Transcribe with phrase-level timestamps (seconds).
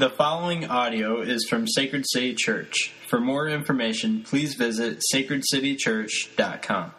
[0.00, 2.90] The following audio is from Sacred City Church.
[3.08, 6.92] For more information, please visit sacredcitychurch.com.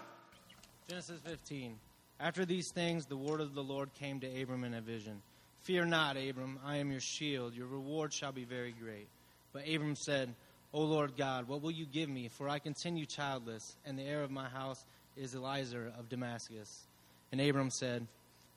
[0.88, 1.80] Genesis 15.
[2.20, 5.24] After these things, the word of the Lord came to Abram in a vision.
[5.64, 7.56] Fear not, Abram, I am your shield.
[7.56, 9.08] Your reward shall be very great.
[9.52, 10.36] But Abram said,
[10.72, 12.28] O Lord God, what will you give me?
[12.28, 14.86] For I continue childless, and the heir of my house
[15.18, 16.86] is Eliezer of Damascus.
[17.32, 18.06] And Abram said,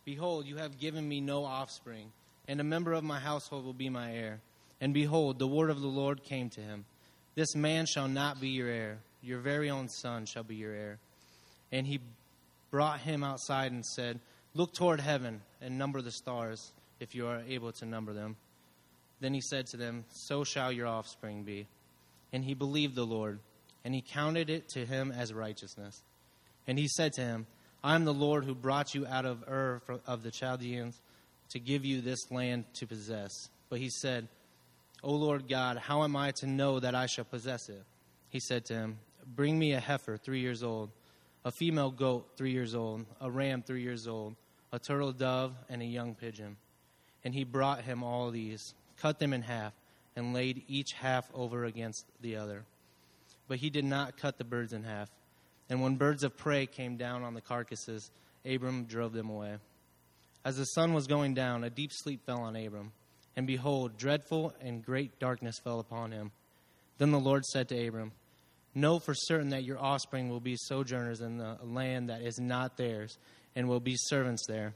[0.05, 2.13] Behold, you have given me no offspring
[2.47, 4.41] and a member of my household will be my heir.
[4.81, 6.85] And behold, the word of the Lord came to him
[7.35, 10.99] This man shall not be your heir, your very own son shall be your heir.
[11.73, 12.01] And he
[12.71, 14.21] brought him outside and said,
[14.55, 18.37] Look toward heaven and number the stars, if you are able to number them.
[19.21, 21.67] Then he said to them, So shall your offspring be.
[22.33, 23.39] And he believed the Lord,
[23.85, 26.03] and he counted it to him as righteousness.
[26.67, 27.47] And he said to him,
[27.83, 31.01] I am the Lord who brought you out of Ur of the Chaldeans
[31.51, 33.49] to give you this land to possess.
[33.69, 34.29] But he said,
[35.03, 37.83] O Lord God, how am I to know that I shall possess it?
[38.31, 40.91] He said to him, Bring me a heifer three years old,
[41.45, 44.35] a female goat three years old, a ram three years old,
[44.73, 46.57] a turtle dove, and a young pigeon.
[47.25, 49.73] And he brought him all these, cut them in half,
[50.17, 52.65] and laid each half over against the other.
[53.49, 55.11] But he did not cut the birds in half.
[55.69, 58.11] And when birds of prey came down on the carcasses,
[58.45, 59.57] Abram drove them away.
[60.45, 62.93] As the sun was going down, a deep sleep fell on Abram.
[63.37, 66.31] And behold, dreadful and great darkness fell upon him.
[66.99, 68.13] Then the Lord said to Abram,
[68.75, 72.77] Know for certain that your offspring will be sojourners in the land that is not
[72.77, 73.19] theirs,
[73.57, 74.75] and will be servants there.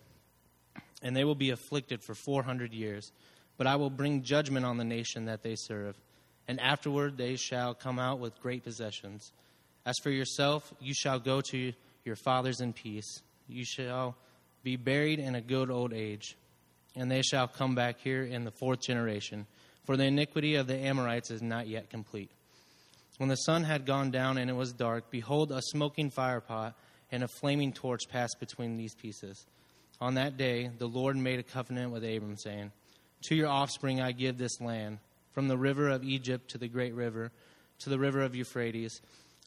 [1.02, 3.12] And they will be afflicted for four hundred years.
[3.56, 5.96] But I will bring judgment on the nation that they serve.
[6.46, 9.32] And afterward they shall come out with great possessions.
[9.84, 11.72] As for yourself, you shall go to
[12.04, 13.22] your fathers in peace.
[13.48, 14.16] You shall
[14.62, 16.36] be buried in a good old age,
[16.96, 19.46] and they shall come back here in the fourth generation,
[19.84, 22.30] for the iniquity of the Amorites is not yet complete.
[23.18, 26.74] When the sun had gone down and it was dark, behold, a smoking firepot
[27.10, 29.44] and a flaming torch passed between these pieces.
[30.00, 32.70] On that day, the Lord made a covenant with Abram, saying,
[33.24, 34.98] To your offspring I give this land,
[35.32, 37.32] from the river of Egypt to the great river,
[37.80, 39.00] to the river of Euphrates,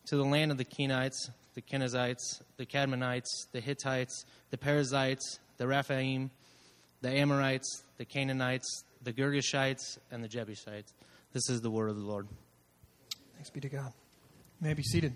[0.07, 5.67] to the land of the Kenites, the Kenizzites, the Cadmonites, the Hittites, the Perizzites, the
[5.67, 6.31] Rephaim,
[7.01, 10.93] the Amorites, the Canaanites, the Girgashites, and the Jebusites.
[11.33, 12.27] This is the word of the Lord.
[13.35, 13.91] Thanks be to God.
[14.61, 15.13] You may be seated.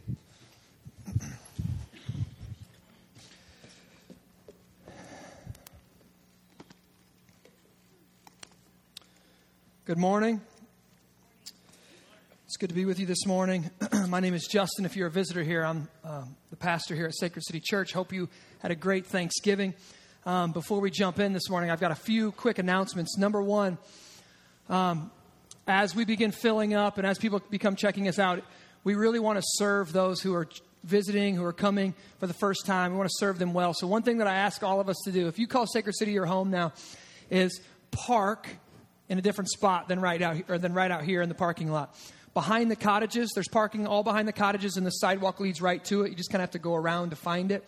[9.85, 10.41] Good morning.
[12.55, 13.69] It's good to be with you this morning.
[14.07, 14.85] My name is Justin.
[14.85, 17.91] If you're a visitor here, I'm um, the pastor here at Sacred City Church.
[17.91, 18.29] Hope you
[18.59, 19.73] had a great Thanksgiving.
[20.25, 23.17] Um, before we jump in this morning, I've got a few quick announcements.
[23.17, 23.77] Number one,
[24.69, 25.11] um,
[25.67, 28.41] as we begin filling up and as people become checking us out,
[28.85, 30.47] we really want to serve those who are
[30.85, 32.93] visiting, who are coming for the first time.
[32.93, 33.73] We want to serve them well.
[33.73, 35.97] So, one thing that I ask all of us to do, if you call Sacred
[35.97, 36.71] City your home now,
[37.29, 37.59] is
[37.91, 38.47] park
[39.09, 41.69] in a different spot than right out or than right out here in the parking
[41.69, 41.93] lot
[42.35, 43.31] behind the cottages.
[43.33, 46.09] There's parking all behind the cottages, and the sidewalk leads right to it.
[46.11, 47.67] You just kind of have to go around to find it.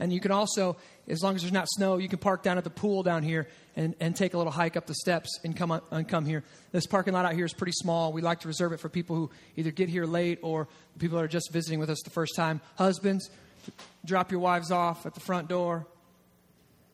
[0.00, 0.76] And you can also,
[1.06, 3.48] as long as there's not snow, you can park down at the pool down here
[3.76, 6.42] and, and take a little hike up the steps and come, on, and come here.
[6.72, 8.12] This parking lot out here is pretty small.
[8.12, 11.24] We like to reserve it for people who either get here late or people that
[11.24, 12.60] are just visiting with us the first time.
[12.76, 13.30] Husbands,
[14.04, 15.86] drop your wives off at the front door.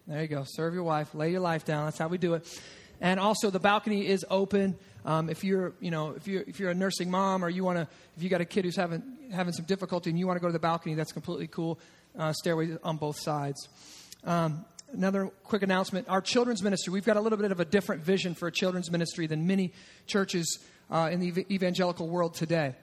[0.06, 0.44] There you go.
[0.46, 1.14] Serve your wife.
[1.14, 1.86] Lay your life down.
[1.86, 2.60] That's how we do it.
[3.00, 4.76] And also, the balcony is open.
[5.04, 7.78] Um, if you're, you know, if you're if you're a nursing mom or you want
[7.78, 9.02] to, if you got a kid who's having
[9.32, 11.78] having some difficulty and you want to go to the balcony, that's completely cool.
[12.18, 13.68] Uh, stairway on both sides.
[14.24, 16.92] Um, another quick announcement: our children's ministry.
[16.92, 19.72] We've got a little bit of a different vision for a children's ministry than many
[20.06, 20.58] churches
[20.90, 22.74] uh, in the evangelical world today.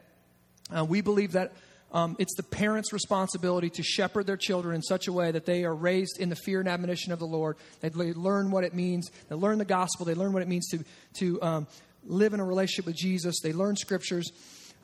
[0.75, 1.53] Uh, we believe that
[1.91, 5.63] um, it's the parents' responsibility to shepherd their children in such a way that they
[5.63, 7.55] are raised in the fear and admonition of the Lord.
[7.79, 9.09] They learn what it means.
[9.29, 10.05] They learn the gospel.
[10.05, 10.83] They learn what it means to
[11.19, 11.67] to um,
[12.07, 13.39] live in a relationship with Jesus.
[13.41, 14.31] They learn scriptures.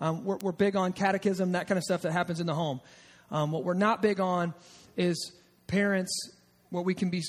[0.01, 2.81] Um, we're, we're, big on catechism, that kind of stuff that happens in the home.
[3.31, 4.53] Um, what we're not big on
[4.97, 5.31] is
[5.67, 6.31] parents,
[6.69, 7.21] what we can be,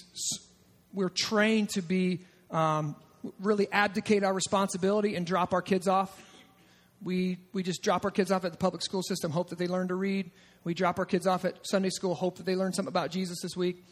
[0.92, 2.96] we're trained to be, um,
[3.40, 6.20] really abdicate our responsibility and drop our kids off.
[7.04, 9.68] We, we just drop our kids off at the public school system, hope that they
[9.68, 10.30] learn to read.
[10.64, 13.40] We drop our kids off at Sunday school, hope that they learn something about Jesus
[13.42, 13.84] this week.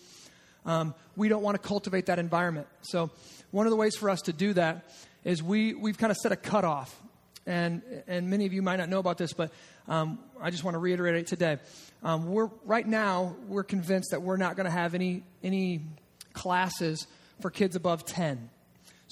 [0.65, 2.69] Um, we don't want to cultivate that environment.
[2.83, 3.11] So,
[3.51, 4.91] one of the ways for us to do that
[5.25, 6.99] is we, we've kind of set a cutoff.
[7.45, 9.51] And, and many of you might not know about this, but
[9.89, 11.59] um, I just want to reiterate it today.
[12.03, 15.83] Um, we're, right now, we're convinced that we're not going to have any, any
[16.33, 17.07] classes
[17.41, 18.49] for kids above 10.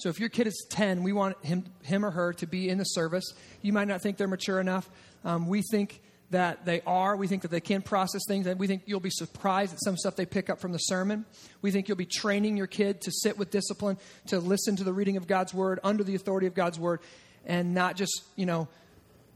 [0.01, 2.79] So if your kid is 10, we want him, him or her to be in
[2.79, 3.23] the service.
[3.61, 4.89] You might not think they're mature enough.
[5.23, 6.01] Um, we think
[6.31, 7.15] that they are.
[7.15, 8.47] We think that they can process things.
[8.47, 11.23] And we think you'll be surprised at some stuff they pick up from the sermon.
[11.61, 14.91] We think you'll be training your kid to sit with discipline, to listen to the
[14.91, 17.01] reading of God's word under the authority of God's word,
[17.45, 18.67] and not just, you know,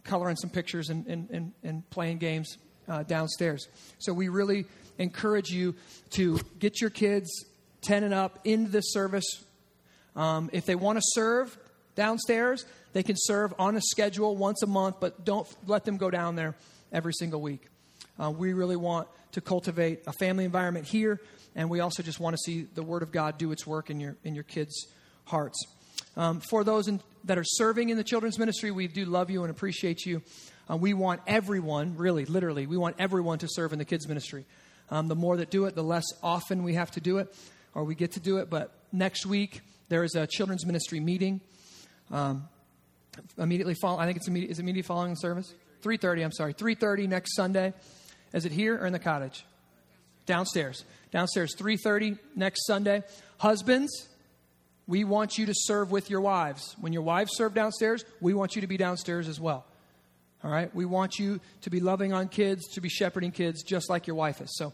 [0.03, 2.57] coloring some pictures and, and, and, and playing games
[2.87, 3.67] uh, downstairs.
[3.99, 4.65] So we really
[4.97, 5.75] encourage you
[6.11, 7.45] to get your kids
[7.81, 9.44] 10 and up into this service.
[10.15, 11.57] Um, if they want to serve
[11.95, 16.09] downstairs, they can serve on a schedule once a month, but don't let them go
[16.09, 16.55] down there
[16.91, 17.67] every single week.
[18.21, 21.19] Uh, we really want to cultivate a family environment here,
[21.55, 23.99] and we also just want to see the Word of God do its work in
[23.99, 24.87] your, in your kids'
[25.25, 25.61] hearts.
[26.15, 29.43] Um, for those in, that are serving in the children's ministry, we do love you
[29.43, 30.21] and appreciate you.
[30.69, 34.45] Uh, we want everyone, really, literally, we want everyone to serve in the kids' ministry.
[34.89, 37.35] Um, the more that do it, the less often we have to do it
[37.73, 38.49] or we get to do it.
[38.49, 41.41] But next week, there is a children's ministry meeting.
[42.11, 42.47] Um,
[43.37, 45.53] immediately follow, I think it's immediate, is immediately following the service?
[45.83, 46.53] 3.30, I'm sorry.
[46.53, 47.73] 3.30 next Sunday.
[48.33, 49.45] Is it here or in the cottage?
[50.25, 50.83] Downstairs.
[51.11, 53.03] Downstairs, 3.30 next Sunday.
[53.37, 54.07] Husbands,
[54.87, 56.75] we want you to serve with your wives.
[56.79, 59.65] When your wives serve downstairs, we want you to be downstairs as well.
[60.43, 60.73] All right?
[60.75, 64.15] We want you to be loving on kids, to be shepherding kids, just like your
[64.15, 64.55] wife is.
[64.57, 64.73] So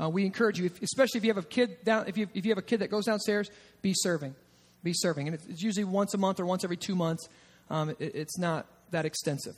[0.00, 2.46] uh, we encourage you, if, especially if you have a kid down, if you, if
[2.46, 3.50] you have a kid that goes downstairs,
[3.82, 4.34] be serving,
[4.82, 7.28] be serving, and it's usually once a month or once every two months.
[7.68, 9.54] Um, it, it's not that extensive.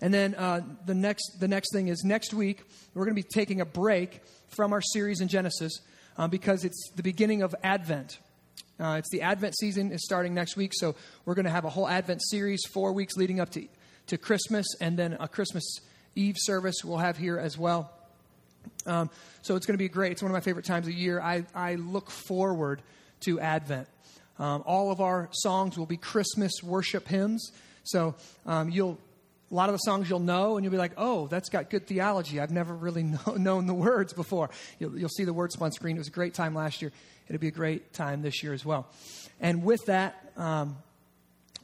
[0.00, 2.62] And then uh, the next the next thing is next week
[2.94, 5.80] we're going to be taking a break from our series in Genesis
[6.16, 8.18] uh, because it's the beginning of Advent.
[8.78, 11.70] Uh, it's the Advent season is starting next week, so we're going to have a
[11.70, 13.66] whole Advent series, four weeks leading up to
[14.08, 15.78] to Christmas, and then a Christmas
[16.14, 17.90] Eve service we'll have here as well.
[18.86, 19.10] Um,
[19.42, 20.12] so it's going to be great.
[20.12, 21.20] It's one of my favorite times of year.
[21.20, 22.82] I, I look forward
[23.20, 23.88] to Advent.
[24.38, 27.52] Um, all of our songs will be Christmas worship hymns.
[27.84, 28.14] So
[28.46, 28.98] um, you'll
[29.50, 31.86] a lot of the songs you'll know, and you'll be like, "Oh, that's got good
[31.86, 32.40] theology.
[32.40, 35.96] I've never really know, known the words before." You'll, you'll see the words on screen.
[35.96, 36.92] It was a great time last year.
[37.28, 38.86] It'll be a great time this year as well.
[39.40, 40.76] And with that, um,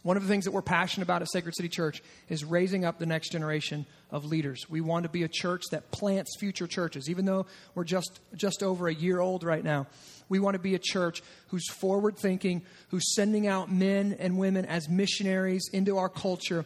[0.02, 2.98] one of the things that we're passionate about at Sacred City Church is raising up
[2.98, 4.64] the next generation of leaders.
[4.70, 7.10] We want to be a church that plants future churches.
[7.10, 9.86] Even though we're just, just over a year old right now,
[10.30, 14.64] we want to be a church who's forward thinking, who's sending out men and women
[14.64, 16.64] as missionaries into our culture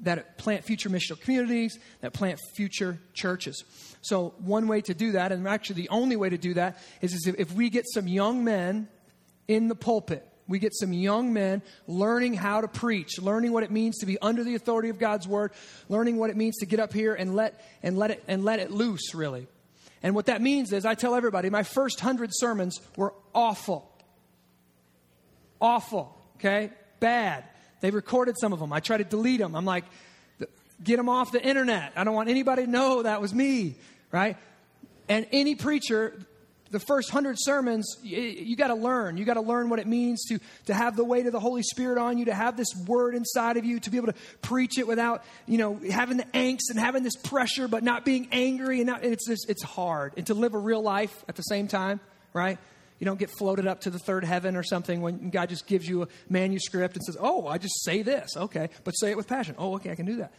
[0.00, 3.64] that plant future missional communities, that plant future churches.
[4.02, 7.14] So, one way to do that, and actually the only way to do that, is,
[7.14, 8.88] is if we get some young men
[9.48, 13.70] in the pulpit we get some young men learning how to preach, learning what it
[13.70, 15.52] means to be under the authority of God's word,
[15.88, 18.60] learning what it means to get up here and let and let it and let
[18.60, 19.46] it loose really.
[20.02, 23.90] And what that means is I tell everybody my first 100 sermons were awful.
[25.60, 26.70] Awful, okay?
[27.00, 27.44] Bad.
[27.80, 28.72] They recorded some of them.
[28.72, 29.54] I try to delete them.
[29.54, 29.84] I'm like
[30.82, 31.92] get them off the internet.
[31.96, 33.76] I don't want anybody to know that was me,
[34.12, 34.36] right?
[35.08, 36.14] And any preacher
[36.70, 39.16] the first hundred sermons, you, got to learn.
[39.16, 41.62] You got to learn what it means to, to have the weight of the Holy
[41.62, 44.78] Spirit on you, to have this word inside of you, to be able to preach
[44.78, 48.78] it without, you know, having the angst and having this pressure, but not being angry.
[48.78, 50.14] And, not, and it's, just, it's hard.
[50.16, 52.00] And to live a real life at the same time,
[52.32, 52.58] right?
[52.98, 55.86] You don't get floated up to the third heaven or something when God just gives
[55.86, 58.36] you a manuscript and says, oh, I just say this.
[58.36, 59.54] Okay, but say it with passion.
[59.58, 60.32] Oh, okay, I can do that.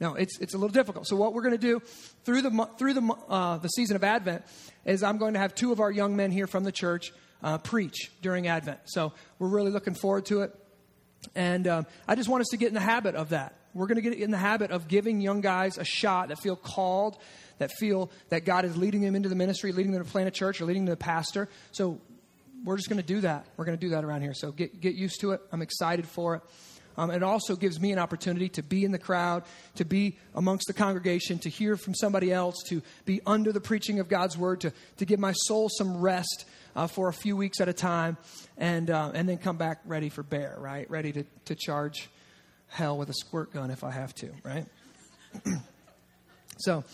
[0.00, 1.06] No, it's, it's a little difficult.
[1.06, 1.80] So what we're going to do
[2.24, 4.42] through the, through the, uh, the season of Advent
[4.84, 7.12] is I'm going to have two of our young men here from the church
[7.42, 8.80] uh, preach during Advent.
[8.84, 10.54] So we're really looking forward to it.
[11.34, 13.54] And um, I just want us to get in the habit of that.
[13.74, 16.56] We're going to get in the habit of giving young guys a shot that feel
[16.56, 17.16] called,
[17.58, 20.30] that feel that God is leading them into the ministry, leading them to plant a
[20.30, 21.48] church, or leading them to the pastor.
[21.70, 22.00] So
[22.64, 23.46] we're just going to do that.
[23.56, 24.34] We're going to do that around here.
[24.34, 25.40] So get, get used to it.
[25.52, 26.42] I'm excited for it.
[26.96, 29.44] Um, it also gives me an opportunity to be in the crowd,
[29.76, 34.00] to be amongst the congregation, to hear from somebody else, to be under the preaching
[34.00, 36.44] of God's word, to, to give my soul some rest
[36.76, 38.16] uh, for a few weeks at a time,
[38.56, 40.90] and, uh, and then come back ready for bear, right?
[40.90, 42.08] Ready to, to charge
[42.68, 44.66] hell with a squirt gun if I have to, right?
[46.58, 46.84] so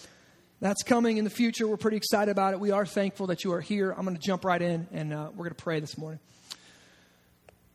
[0.60, 1.68] that's coming in the future.
[1.68, 2.60] We're pretty excited about it.
[2.60, 3.92] We are thankful that you are here.
[3.92, 6.18] I'm going to jump right in, and uh, we're going to pray this morning.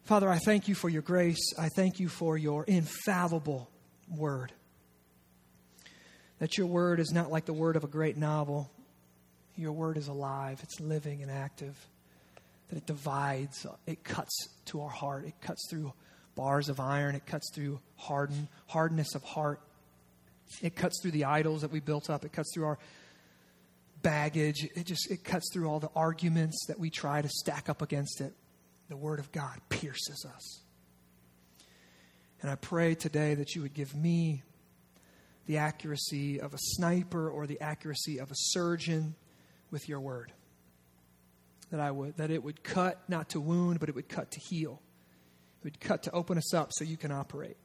[0.04, 1.54] Father, I thank you for your grace.
[1.58, 3.70] I thank you for your infallible
[4.10, 4.52] word.
[6.40, 8.70] That your word is not like the word of a great novel.
[9.56, 11.78] Your word is alive, it's living and active.
[12.68, 15.94] That it divides, it cuts to our heart, it cuts through
[16.36, 19.62] bars of iron, it cuts through harden, hardness of heart.
[20.62, 22.80] It cuts through the idols that we built up, it cuts through our
[24.02, 24.68] baggage.
[24.76, 28.20] It just it cuts through all the arguments that we try to stack up against
[28.20, 28.34] it.
[28.90, 30.64] The Word of God pierces us.
[32.42, 34.44] And I pray today that you would give me
[35.46, 39.16] the accuracy of a sniper or the accuracy of a surgeon
[39.72, 40.32] with your word.
[41.72, 44.40] That I would that it would cut not to wound, but it would cut to
[44.40, 44.82] heal.
[45.62, 47.58] It would cut to open us up so you can operate.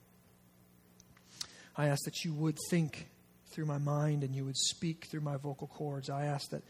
[1.76, 3.08] I ask that you would think
[3.50, 6.08] through my mind and you would speak through my vocal cords.
[6.08, 6.62] I ask that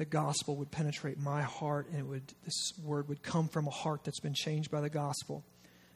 [0.00, 3.70] the gospel would penetrate my heart and it would this word would come from a
[3.70, 5.44] heart that's been changed by the gospel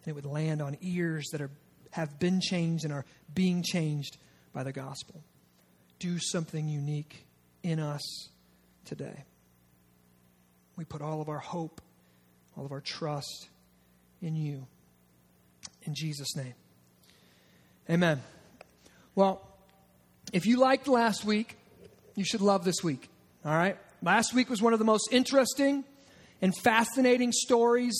[0.05, 1.51] and it would land on ears that are
[1.93, 4.19] have been changed and are being changed
[4.53, 5.25] by the gospel.
[6.01, 7.25] Do something unique
[7.63, 8.29] in us
[8.85, 9.25] today.
[10.77, 11.81] We put all of our hope,
[12.59, 13.49] all of our trust
[14.21, 14.67] in you.
[15.85, 16.55] In Jesus' name.
[17.89, 18.21] Amen.
[19.15, 19.41] Well,
[20.31, 21.57] if you liked last week,
[22.17, 23.09] you should love this week.
[23.47, 23.79] All right?
[24.05, 25.83] Last week was one of the most interesting
[26.43, 27.95] and fascinating stories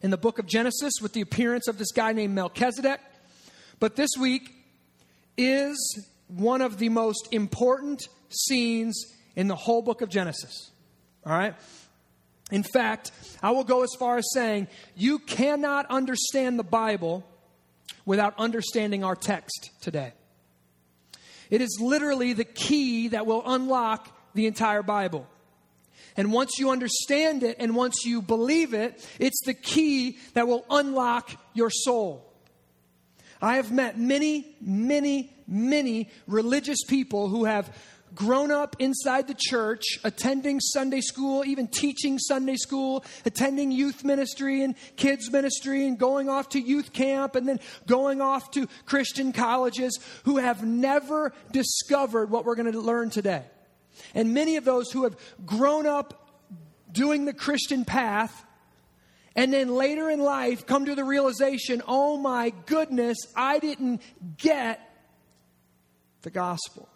[0.00, 3.00] in the book of Genesis with the appearance of this guy named Melchizedek.
[3.78, 4.50] But this week
[5.36, 8.98] is one of the most important scenes
[9.36, 10.70] in the whole book of Genesis.
[11.26, 11.54] All right?
[12.50, 17.26] In fact, I will go as far as saying you cannot understand the Bible
[18.06, 20.14] without understanding our text today.
[21.50, 25.26] It is literally the key that will unlock the entire Bible.
[26.16, 30.64] And once you understand it and once you believe it, it's the key that will
[30.70, 32.28] unlock your soul.
[33.40, 37.74] I have met many, many, many religious people who have
[38.14, 44.62] grown up inside the church, attending Sunday school, even teaching Sunday school, attending youth ministry
[44.62, 49.32] and kids ministry, and going off to youth camp, and then going off to Christian
[49.32, 53.44] colleges, who have never discovered what we're going to learn today.
[54.14, 56.28] And many of those who have grown up
[56.90, 58.44] doing the Christian path
[59.34, 64.02] and then later in life come to the realization oh my goodness, I didn't
[64.36, 64.80] get
[66.22, 66.88] the gospel.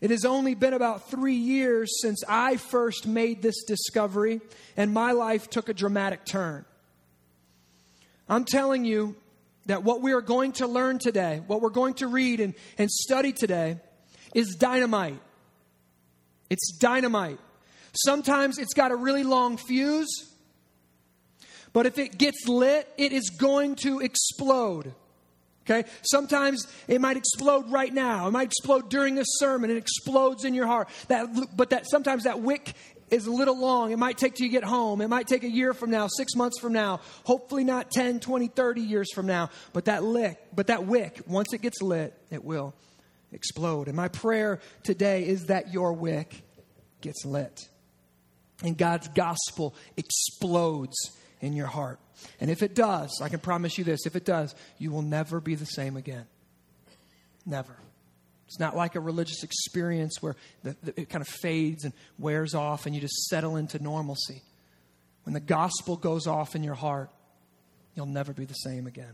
[0.00, 4.40] It has only been about three years since I first made this discovery,
[4.76, 6.64] and my life took a dramatic turn.
[8.26, 9.14] I'm telling you
[9.66, 12.90] that what we are going to learn today, what we're going to read and, and
[12.90, 13.76] study today,
[14.34, 15.20] is dynamite.
[16.48, 17.38] It's dynamite.
[17.92, 20.30] Sometimes it's got a really long fuse,
[21.72, 24.92] but if it gets lit, it is going to explode.
[25.64, 25.88] Okay?
[26.02, 28.26] Sometimes it might explode right now.
[28.26, 29.70] It might explode during a sermon.
[29.70, 30.88] It explodes in your heart.
[31.08, 32.74] That, but that sometimes that wick
[33.10, 33.92] is a little long.
[33.92, 35.00] It might take till you get home.
[35.00, 38.48] It might take a year from now, six months from now, hopefully not 10, 20,
[38.48, 39.50] 30 years from now.
[39.72, 42.74] But that lick, but that wick, once it gets lit, it will
[43.32, 43.88] explode.
[43.88, 46.42] And my prayer today is that your wick
[47.00, 47.68] gets lit.
[48.62, 50.96] And God's gospel explodes
[51.40, 51.98] in your heart.
[52.40, 55.40] And if it does, I can promise you this if it does, you will never
[55.40, 56.26] be the same again.
[57.46, 57.74] Never.
[58.46, 62.54] It's not like a religious experience where the, the, it kind of fades and wears
[62.54, 64.42] off and you just settle into normalcy.
[65.22, 67.10] When the gospel goes off in your heart,
[67.94, 69.12] you'll never be the same again.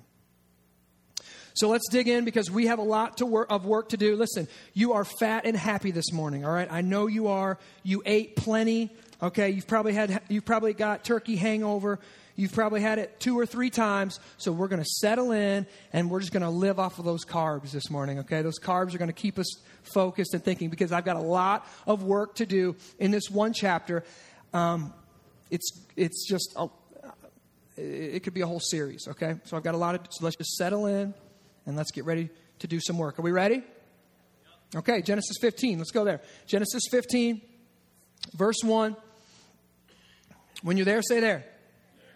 [1.56, 4.14] So let's dig in because we have a lot to work, of work to do.
[4.14, 6.70] Listen, you are fat and happy this morning, all right?
[6.70, 7.58] I know you are.
[7.82, 8.90] You ate plenty.
[9.22, 11.98] Okay, you've probably had you've probably got turkey hangover.
[12.38, 14.20] You've probably had it two or three times.
[14.36, 17.24] So we're going to settle in and we're just going to live off of those
[17.24, 18.42] carbs this morning, okay?
[18.42, 21.66] Those carbs are going to keep us focused and thinking because I've got a lot
[21.86, 24.04] of work to do in this one chapter.
[24.52, 24.92] Um,
[25.50, 26.68] it's, it's just, a,
[27.78, 29.36] it could be a whole series, okay?
[29.44, 31.14] So I've got a lot of, so let's just settle in
[31.66, 32.30] and let's get ready
[32.60, 33.18] to do some work.
[33.18, 33.62] Are we ready?
[34.74, 35.78] Okay, Genesis 15.
[35.78, 36.20] Let's go there.
[36.46, 37.40] Genesis 15,
[38.34, 38.96] verse 1.
[40.62, 41.44] When you're there, say there.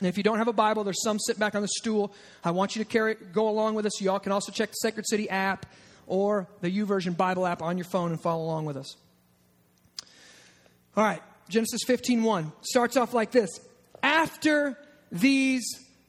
[0.01, 2.13] And if you don't have a Bible, there's some sitting back on the stool.
[2.43, 4.01] I want you to carry go along with us.
[4.01, 5.67] Y'all can also check the Sacred City app
[6.07, 8.97] or the YouVersion Bible app on your phone and follow along with us.
[10.97, 13.51] All right, Genesis 15:1 starts off like this.
[14.03, 14.79] After
[15.13, 15.63] these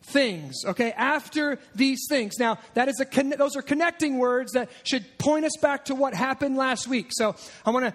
[0.04, 0.92] things, okay?
[0.92, 2.40] After these things.
[2.40, 5.96] Now, that is a con- those are connecting words that should point us back to
[5.96, 7.08] what happened last week.
[7.12, 7.94] So, I want to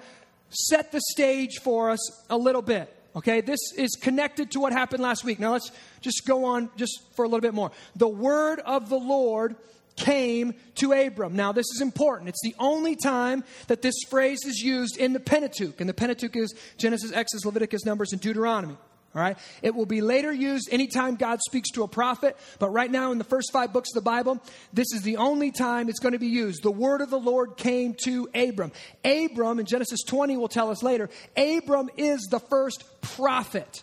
[0.51, 2.93] set the stage for us a little bit.
[3.17, 5.41] Okay, this is connected to what happened last week.
[5.41, 5.73] Now let's
[6.03, 7.71] just go on just for a little bit more.
[7.97, 9.57] The word of the Lord
[9.97, 11.35] came to Abram.
[11.35, 12.29] Now, this is important.
[12.29, 15.81] It's the only time that this phrase is used in the Pentateuch.
[15.81, 18.77] And the Pentateuch is Genesis, Exodus, Leviticus, Numbers, and Deuteronomy.
[19.17, 19.39] All right?
[19.63, 23.19] It will be later used anytime God speaks to a prophet, but right now in
[23.19, 24.43] the first five books of the Bible,
[24.75, 26.63] this is the only time it's going to be used.
[26.63, 28.73] The word of the Lord came to Abram.
[29.05, 33.83] Abram, in Genesis 20, will tell us later, Abram is the first prophet.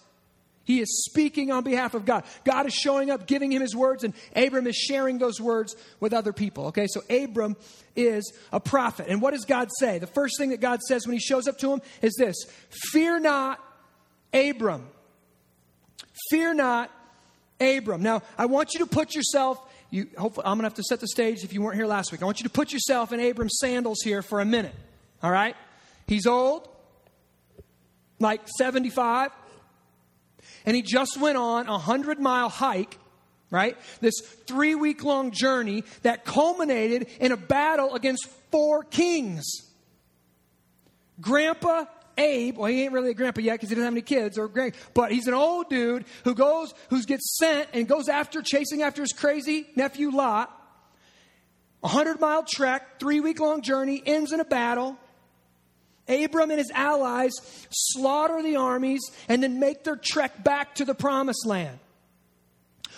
[0.65, 2.25] He is speaking on behalf of God.
[2.45, 6.13] God is showing up, giving him his words, and Abram is sharing those words with
[6.13, 6.67] other people.
[6.67, 7.57] Okay, so Abram
[7.95, 9.07] is a prophet.
[9.09, 9.97] And what does God say?
[9.97, 12.35] The first thing that God says when he shows up to him is this
[12.91, 13.59] Fear not,
[14.31, 14.87] Abram.
[16.29, 16.91] Fear not,
[17.59, 18.01] Abram.
[18.01, 20.99] Now, I want you to put yourself, you, hopefully, I'm going to have to set
[20.99, 22.21] the stage if you weren't here last week.
[22.21, 24.75] I want you to put yourself in Abram's sandals here for a minute.
[25.21, 25.55] All right?
[26.07, 26.67] He's old,
[28.19, 29.31] like 75
[30.65, 32.97] and he just went on a hundred mile hike
[33.53, 33.77] right?
[34.01, 39.45] This three week long journey that culminated in a battle against four kings.
[41.21, 41.85] Grandpa
[42.17, 44.47] Abe, well, he ain't really a grandpa yet because he doesn't have any kids or
[44.47, 48.83] grand, but he's an old dude who goes, who gets sent and goes after, chasing
[48.83, 50.59] after his crazy nephew Lot.
[51.83, 54.97] A hundred mile trek, three week long journey, ends in a battle.
[56.07, 57.33] Abram and his allies
[57.69, 61.79] slaughter the armies and then make their trek back to the promised land.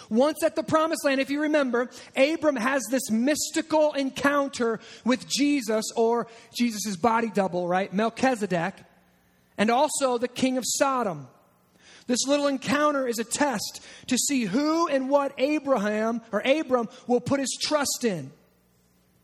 [0.10, 5.86] Once at the promised land, if you remember, Abram has this mystical encounter with Jesus
[5.96, 7.92] or Jesus' body double, right?
[7.92, 8.76] Melchizedek,
[9.58, 11.28] and also the king of Sodom.
[12.08, 17.22] This little encounter is a test to see who and what Abraham or Abram will
[17.22, 18.32] put his trust in.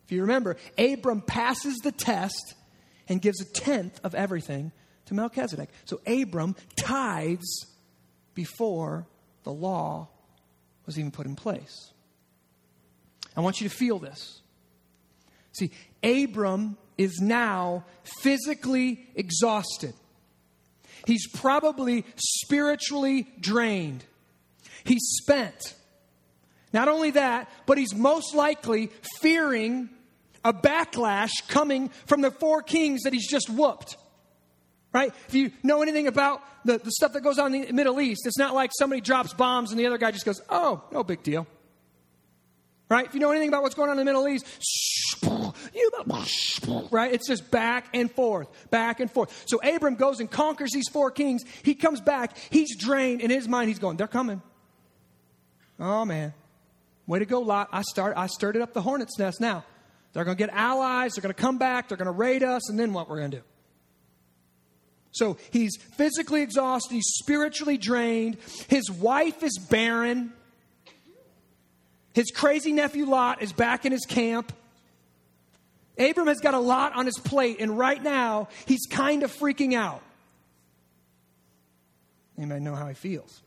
[0.05, 2.55] If you remember, Abram passes the test
[3.07, 4.71] and gives a tenth of everything
[5.05, 5.69] to Melchizedek.
[5.85, 7.65] So Abram tithes
[8.33, 9.05] before
[9.43, 10.09] the law
[10.85, 11.91] was even put in place.
[13.35, 14.41] I want you to feel this.
[15.53, 15.71] See,
[16.03, 17.85] Abram is now
[18.21, 19.93] physically exhausted.
[21.05, 24.03] He's probably spiritually drained.
[24.83, 25.75] He's spent.
[26.73, 28.91] Not only that, but he's most likely
[29.21, 29.89] fearing
[30.43, 33.97] a backlash coming from the four kings that he's just whooped.
[34.93, 35.13] Right?
[35.27, 38.25] If you know anything about the, the stuff that goes on in the Middle East,
[38.25, 41.23] it's not like somebody drops bombs and the other guy just goes, oh, no big
[41.23, 41.47] deal.
[42.89, 43.05] Right?
[43.05, 44.45] If you know anything about what's going on in the Middle East,
[46.91, 47.13] right?
[47.13, 49.43] It's just back and forth, back and forth.
[49.47, 51.43] So Abram goes and conquers these four kings.
[51.63, 52.37] He comes back.
[52.49, 53.21] He's drained.
[53.21, 54.41] In his mind, he's going, they're coming.
[55.79, 56.33] Oh, man.
[57.07, 57.69] Way to go, Lot.
[57.71, 59.65] I, start, I stirred up the hornet's nest now.
[60.13, 61.13] They're going to get allies.
[61.13, 61.87] They're going to come back.
[61.87, 62.69] They're going to raid us.
[62.69, 63.43] And then what we're going to do?
[65.11, 66.93] So he's physically exhausted.
[66.93, 68.37] He's spiritually drained.
[68.67, 70.33] His wife is barren.
[72.13, 74.53] His crazy nephew Lot is back in his camp.
[76.01, 79.73] Abram has got a lot on his plate, and right now he's kind of freaking
[79.73, 80.01] out.
[82.37, 83.41] Anybody know how he feels?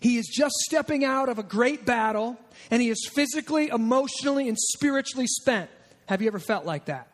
[0.00, 2.36] He is just stepping out of a great battle
[2.72, 5.70] and he is physically, emotionally, and spiritually spent.
[6.06, 7.06] Have you ever felt like that?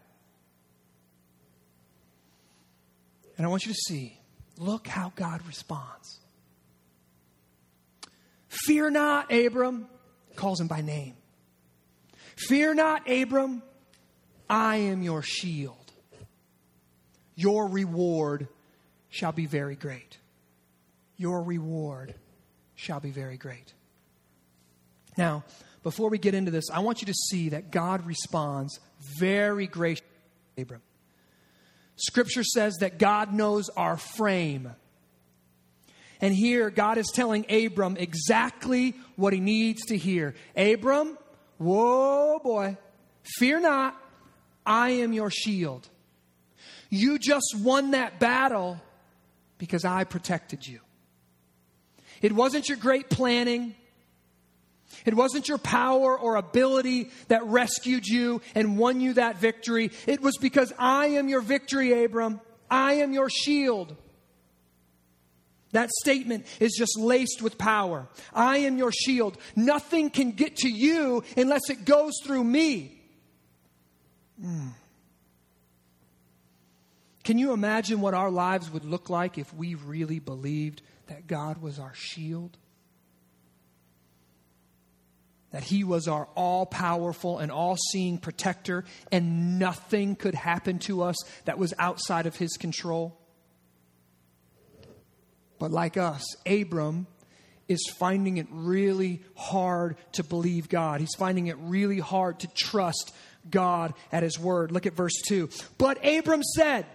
[3.37, 4.19] And I want you to see
[4.57, 6.21] look how God responds.
[8.49, 9.87] Fear not, Abram,
[10.35, 11.15] calls him by name.
[12.37, 13.63] Fear not, Abram,
[14.49, 15.93] I am your shield.
[17.35, 18.49] Your reward
[19.11, 20.19] shall be very great.
[21.17, 22.15] Your reward
[22.75, 23.73] shall be very great.
[25.17, 25.45] Now,
[25.83, 28.79] before we get into this, I want you to see that God responds
[29.19, 30.07] very graciously
[30.57, 30.83] Abram.
[31.97, 34.71] Scripture says that God knows our frame.
[36.21, 40.35] And here, God is telling Abram exactly what he needs to hear.
[40.57, 41.17] Abram,
[41.59, 42.77] whoa, boy,
[43.39, 43.97] fear not,
[44.69, 45.89] I am your shield.
[46.91, 48.79] You just won that battle
[49.57, 50.81] because I protected you.
[52.21, 53.75] It wasn't your great planning.
[55.07, 59.91] It wasn't your power or ability that rescued you and won you that victory.
[60.07, 62.41] It was because I am your victory, Abram.
[62.71, 63.97] I am your shield.
[65.73, 68.09] That statement is just laced with power.
[68.35, 69.39] I am your shield.
[69.55, 72.98] Nothing can get to you unless it goes through me.
[74.43, 74.71] Mm.
[77.25, 81.61] Can you imagine what our lives would look like if we really believed that God
[81.61, 82.57] was our shield?
[85.51, 91.03] That He was our all powerful and all seeing protector, and nothing could happen to
[91.03, 93.19] us that was outside of His control?
[95.59, 97.07] But like us, Abram
[97.67, 101.01] is finding it really hard to believe God.
[101.01, 103.15] He's finding it really hard to trust
[103.51, 104.73] God at His word.
[104.73, 105.49] Look at verse 2.
[105.77, 106.87] But Abram said,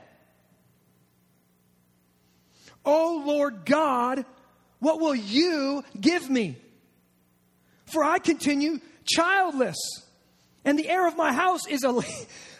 [2.85, 4.25] O Lord God,
[4.79, 6.57] what will you give me?
[7.85, 9.77] For I continue childless,
[10.65, 12.01] And the heir of my house is a.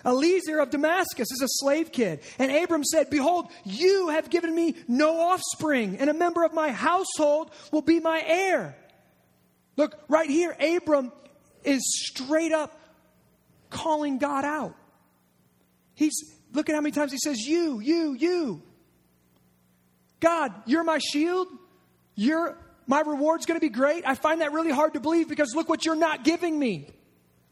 [0.05, 2.19] Eliezer of Damascus, is a slave kid.
[2.37, 6.71] And Abram said, Behold, you have given me no offspring, and a member of my
[6.71, 8.75] household will be my heir.
[9.77, 11.11] Look, right here, Abram
[11.63, 12.77] is straight up
[13.73, 14.75] calling God out.
[15.95, 16.13] He's,
[16.53, 18.61] look at how many times he says, You, you, you.
[20.19, 21.49] God, you're my shield.
[22.15, 22.57] You're,
[22.87, 24.07] my reward's going to be great.
[24.07, 26.87] I find that really hard to believe because look what you're not giving me.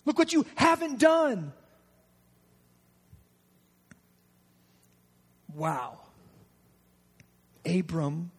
[0.06, 1.52] Look what you haven't done.
[5.54, 6.00] Wow.
[7.66, 8.32] Abram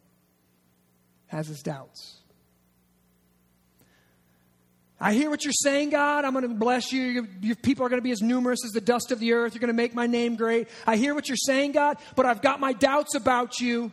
[1.27, 2.22] has his doubts.
[5.03, 6.25] I hear what you're saying, God.
[6.25, 7.03] I'm going to bless you.
[7.03, 9.53] Your, your people are going to be as numerous as the dust of the earth.
[9.53, 10.69] You're going to make my name great.
[10.87, 13.93] I hear what you're saying, God, but I've got my doubts about you.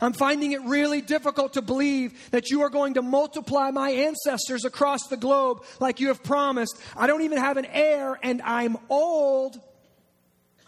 [0.00, 4.64] I'm finding it really difficult to believe that you are going to multiply my ancestors
[4.64, 6.80] across the globe like you have promised.
[6.96, 9.60] I don't even have an heir, and I'm old.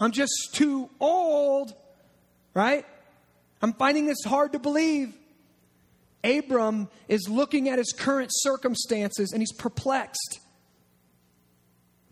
[0.01, 1.73] I'm just too old,
[2.55, 2.85] right?
[3.63, 5.15] I'm finding this hard to believe.
[6.23, 10.41] Abram is looking at his current circumstances and he's perplexed.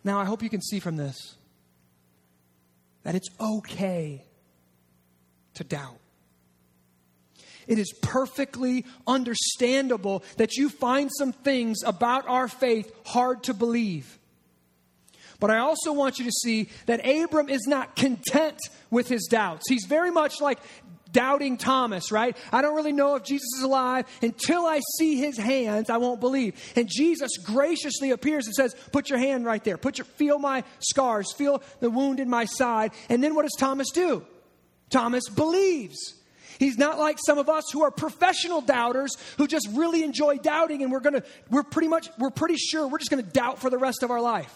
[0.05, 1.37] Now, I hope you can see from this
[3.03, 4.25] that it's okay
[5.55, 5.99] to doubt.
[7.67, 14.19] It is perfectly understandable that you find some things about our faith hard to believe.
[15.41, 18.59] But I also want you to see that Abram is not content
[18.91, 19.69] with his doubts.
[19.69, 20.59] He's very much like
[21.13, 22.37] doubting Thomas, right?
[22.53, 24.07] I don't really know if Jesus is alive.
[24.23, 26.55] Until I see his hands, I won't believe.
[26.77, 29.77] And Jesus graciously appears and says, Put your hand right there.
[29.77, 32.93] Put your feel my scars, feel the wound in my side.
[33.09, 34.25] And then what does Thomas do?
[34.91, 36.15] Thomas believes.
[36.59, 40.83] He's not like some of us who are professional doubters who just really enjoy doubting
[40.83, 43.61] and we're going to, we're pretty much, we're pretty sure we're just going to doubt
[43.61, 44.53] for the rest of our life.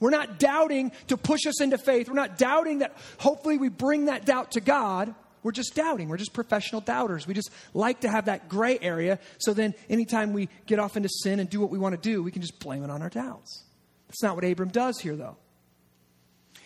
[0.00, 2.08] We're not doubting to push us into faith.
[2.08, 5.14] We're not doubting that hopefully we bring that doubt to God.
[5.44, 6.08] We're just doubting.
[6.08, 7.28] We're just professional doubters.
[7.28, 11.08] We just like to have that gray area so then anytime we get off into
[11.08, 13.10] sin and do what we want to do, we can just blame it on our
[13.10, 13.62] doubts.
[14.08, 15.36] That's not what Abram does here, though.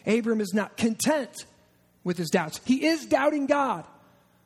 [0.06, 1.44] Abram is not content
[2.04, 2.60] with his doubts.
[2.64, 3.84] He is doubting God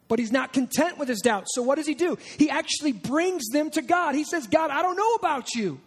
[0.09, 1.53] but he's not content with his doubts.
[1.55, 2.19] So what does he do?
[2.37, 4.15] He actually brings them to God.
[4.15, 5.81] He says, God, I don't know about you.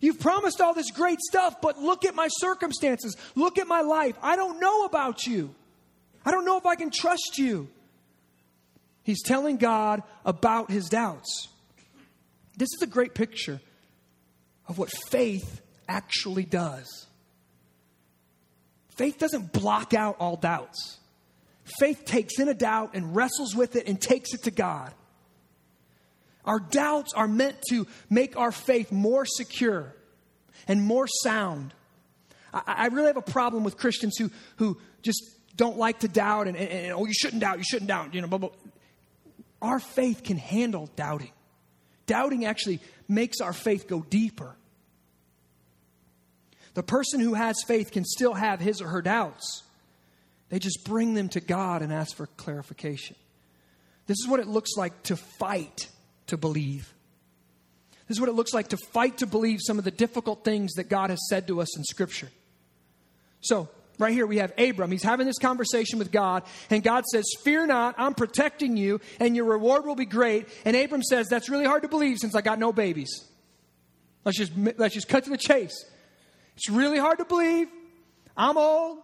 [0.00, 3.18] You've promised all this great stuff, but look at my circumstances.
[3.34, 4.16] Look at my life.
[4.22, 5.54] I don't know about you.
[6.28, 7.70] I don't know if I can trust you.
[9.02, 11.48] He's telling God about his doubts.
[12.54, 13.62] This is a great picture
[14.66, 17.06] of what faith actually does.
[18.90, 20.98] Faith doesn't block out all doubts.
[21.78, 24.92] Faith takes in a doubt and wrestles with it and takes it to God.
[26.44, 29.94] Our doubts are meant to make our faith more secure
[30.66, 31.72] and more sound.
[32.52, 36.48] I, I really have a problem with Christians who, who just don't like to doubt
[36.48, 38.50] and, and, and oh, you shouldn't doubt, you shouldn't doubt, you know, blah, blah.
[39.60, 41.32] Our faith can handle doubting.
[42.06, 44.54] Doubting actually makes our faith go deeper.
[46.74, 49.64] The person who has faith can still have his or her doubts.
[50.48, 53.16] They just bring them to God and ask for clarification.
[54.06, 55.88] This is what it looks like to fight
[56.28, 56.94] to believe.
[58.06, 60.74] This is what it looks like to fight to believe some of the difficult things
[60.74, 62.30] that God has said to us in Scripture.
[63.40, 63.68] So,
[63.98, 64.90] right here we have Abram.
[64.90, 69.36] He's having this conversation with God, and God says, Fear not, I'm protecting you, and
[69.36, 70.48] your reward will be great.
[70.64, 73.24] And Abram says, That's really hard to believe since I got no babies.
[74.24, 75.84] Let's just, let's just cut to the chase.
[76.56, 77.68] It's really hard to believe.
[78.36, 78.98] I'm old.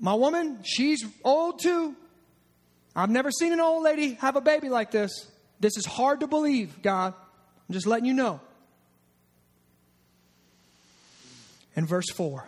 [0.00, 1.96] My woman, she's old too.
[2.94, 5.30] I've never seen an old lady have a baby like this.
[5.60, 7.14] This is hard to believe, God.
[7.68, 8.40] I'm just letting you know.
[11.76, 12.44] And verse 4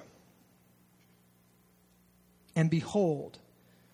[2.57, 3.39] And behold,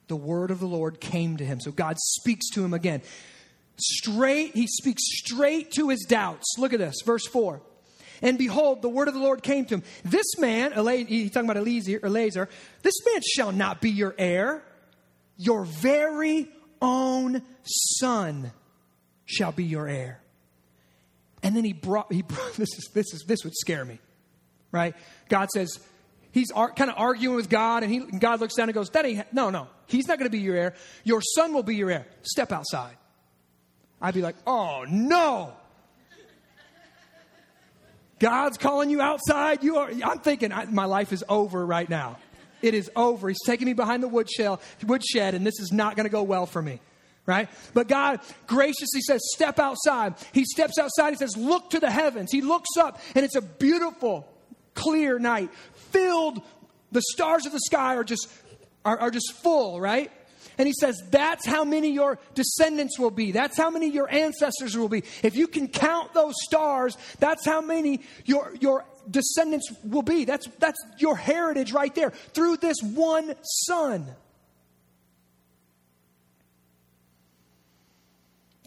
[0.09, 1.61] the word of the Lord came to him.
[1.61, 3.03] So God speaks to him again.
[3.79, 6.55] Straight, he speaks straight to his doubts.
[6.59, 7.61] Look at this, verse 4.
[8.23, 9.83] And behold, the word of the Lord came to him.
[10.05, 10.73] This man,
[11.07, 12.49] he's talking about Eliezer,
[12.83, 14.63] this man shall not be your heir.
[15.37, 16.49] Your very
[16.81, 18.53] own son
[19.27, 20.21] shall be your heir.
[21.43, 23.99] And then he brought, he brought this, is, this, is, this would scare me,
[24.73, 24.95] right?
[25.29, 25.79] God says,
[26.37, 28.91] he's ar- kind of arguing with God, and, he, and God looks down and goes,
[28.91, 30.75] that ain't, no, no, he's not going to be your heir.
[31.03, 32.07] Your son will be your heir.
[32.23, 32.95] Step outside.
[34.03, 35.55] I'd be like, oh no.
[38.19, 39.65] God's calling you outside.
[39.65, 42.19] You are, I'm thinking I, my life is over right now.
[42.61, 43.29] It is over.
[43.29, 46.45] He's taking me behind the woodshed, woodshed and this is not going to go well
[46.45, 46.81] for me.
[47.25, 47.49] right?
[47.73, 50.15] But God graciously says, Step outside.
[50.33, 51.11] He steps outside.
[51.11, 52.31] He says, Look to the heavens.
[52.31, 54.27] He looks up, and it's a beautiful,
[54.75, 55.51] clear night,
[55.91, 56.43] filled,
[56.93, 58.29] the stars of the sky are just,
[58.85, 60.11] are, are just full, right?
[60.59, 63.33] And he says, That's how many your descendants will be.
[63.33, 65.03] That's how many your ancestors will be.
[65.23, 70.25] If you can count those stars, that's how many your, your descendants will be.
[70.25, 74.07] That's, that's your heritage right there through this one son.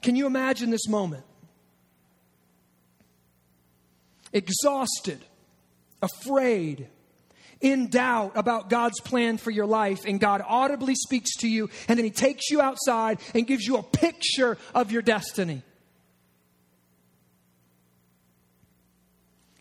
[0.02, 1.26] Can you imagine this moment?
[4.32, 5.20] Exhausted,
[6.02, 6.88] afraid,
[7.62, 11.98] in doubt about God's plan for your life, and God audibly speaks to you, and
[11.98, 15.63] then He takes you outside and gives you a picture of your destiny.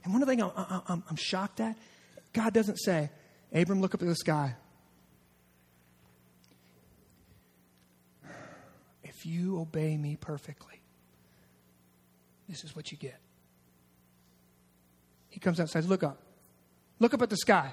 [0.05, 1.77] And one of the things I'm, I'm, I'm shocked at,
[2.33, 3.11] God doesn't say,
[3.53, 4.55] Abram, look up at the sky.
[9.03, 10.81] If you obey me perfectly,
[12.49, 13.19] this is what you get.
[15.29, 16.23] He comes outside, look up.
[17.01, 17.73] Look up at the sky.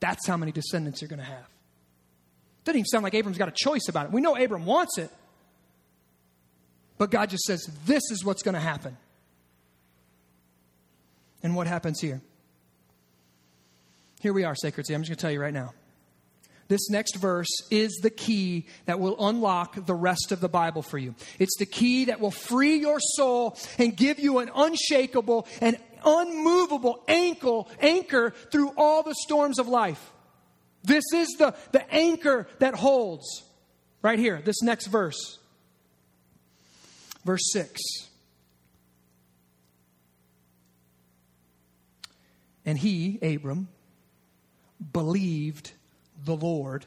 [0.00, 1.48] That's how many descendants you're going to have.
[2.64, 4.12] Doesn't even sound like Abram's got a choice about it.
[4.12, 5.10] We know Abram wants it.
[6.98, 8.96] But God just says, this is what's going to happen.
[11.42, 12.20] And what happens here?
[14.20, 14.94] Here we are, Sacred City.
[14.94, 15.72] I'm just going to tell you right now.
[16.68, 20.98] This next verse is the key that will unlock the rest of the Bible for
[20.98, 21.14] you.
[21.38, 27.02] It's the key that will free your soul and give you an unshakable and unmovable
[27.08, 30.12] ankle, anchor through all the storms of life.
[30.82, 33.44] This is the, the anchor that holds.
[34.02, 35.38] Right here, this next verse.
[37.24, 37.80] Verse 6.
[42.64, 43.68] And he, Abram,
[44.92, 45.72] believed
[46.24, 46.86] the Lord.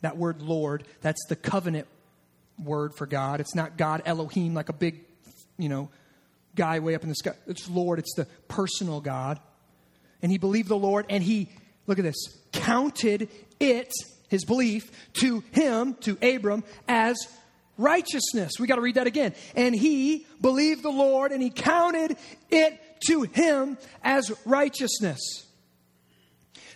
[0.00, 1.88] That word Lord, that's the covenant
[2.62, 3.40] word for God.
[3.40, 5.04] It's not God Elohim, like a big,
[5.58, 5.90] you know,
[6.56, 7.34] guy way up in the sky.
[7.46, 9.38] It's Lord, it's the personal God.
[10.22, 11.50] And he believed the Lord, and he,
[11.86, 12.16] look at this,
[12.52, 13.28] counted
[13.60, 13.92] it,
[14.28, 14.90] his belief,
[15.20, 17.16] to him, to Abram, as
[17.78, 18.52] righteousness.
[18.58, 19.34] We got to read that again.
[19.54, 22.16] And he believed the Lord, and he counted
[22.50, 25.44] it to him as righteousness.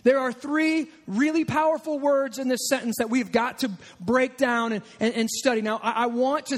[0.03, 4.71] There are three really powerful words in this sentence that we've got to break down
[4.71, 5.61] and, and, and study.
[5.61, 6.57] Now, I, I want to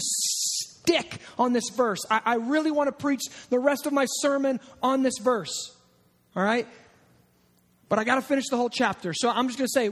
[0.84, 2.00] stick on this verse.
[2.10, 5.76] I, I really want to preach the rest of my sermon on this verse.
[6.36, 6.68] All right?
[7.90, 9.14] But I got to finish the whole chapter.
[9.14, 9.92] So I'm just going to say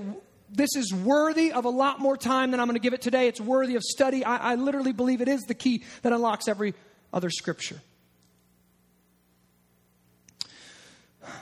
[0.50, 3.28] this is worthy of a lot more time than I'm going to give it today.
[3.28, 4.26] It's worthy of study.
[4.26, 6.74] I, I literally believe it is the key that unlocks every
[7.14, 7.80] other scripture.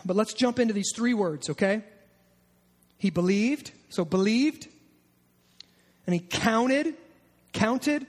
[0.06, 1.82] But let's jump into these three words, okay?
[2.98, 4.68] He believed, so believed,
[6.06, 6.96] and he counted,
[7.54, 8.06] counted,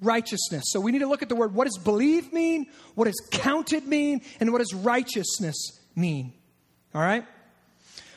[0.00, 0.64] righteousness.
[0.66, 2.66] So we need to look at the word what does believe mean?
[2.94, 4.22] What does counted mean?
[4.38, 6.32] And what does righteousness mean?
[6.94, 7.24] All right?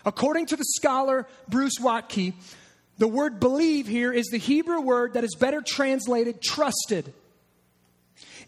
[0.06, 2.34] According to the scholar Bruce Waltke,
[2.98, 7.14] the word believe here is the Hebrew word that is better translated trusted.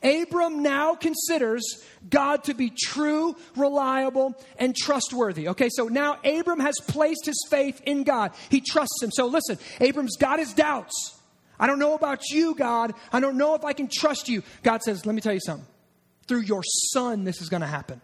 [0.04, 1.63] Abram now considers
[2.08, 5.50] God to be true, reliable, and trustworthy.
[5.50, 8.32] Okay, so now Abram has placed his faith in God.
[8.50, 9.12] He trusts him.
[9.12, 11.14] So listen, Abram's got his doubts.
[11.60, 12.94] I don't know about you, God.
[13.12, 14.44] I don't know if I can trust you.
[14.63, 15.68] God says, Let me tell you something.
[16.28, 18.02] Through your son, this is going to happen.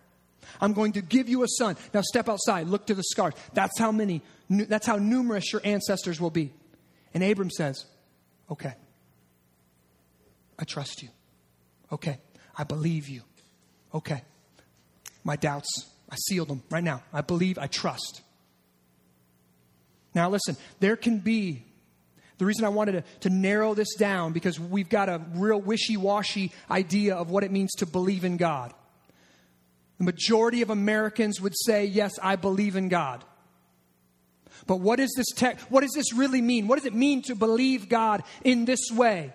[0.59, 1.77] I'm going to give you a son.
[1.93, 3.33] Now step outside, look to the scars.
[3.53, 6.51] That's how many, that's how numerous your ancestors will be.
[7.13, 7.85] And Abram says,
[8.49, 8.73] Okay,
[10.59, 11.09] I trust you.
[11.91, 12.19] Okay,
[12.57, 13.21] I believe you.
[13.93, 14.21] Okay,
[15.23, 15.69] my doubts,
[16.09, 17.03] I sealed them right now.
[17.13, 18.21] I believe, I trust.
[20.13, 21.63] Now listen, there can be
[22.41, 25.95] the reason I wanted to, to narrow this down because we've got a real wishy
[25.95, 28.73] washy idea of what it means to believe in God.
[29.99, 33.23] The majority of Americans would say, Yes, I believe in God.
[34.65, 36.67] But what does this text, what does this really mean?
[36.67, 39.33] What does it mean to believe God in this way?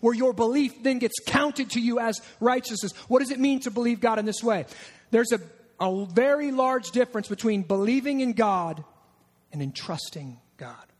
[0.00, 2.90] Where your belief then gets counted to you as righteousness.
[3.06, 4.66] What does it mean to believe God in this way?
[5.12, 5.40] There's a,
[5.78, 8.82] a very large difference between believing in God
[9.52, 10.91] and entrusting God.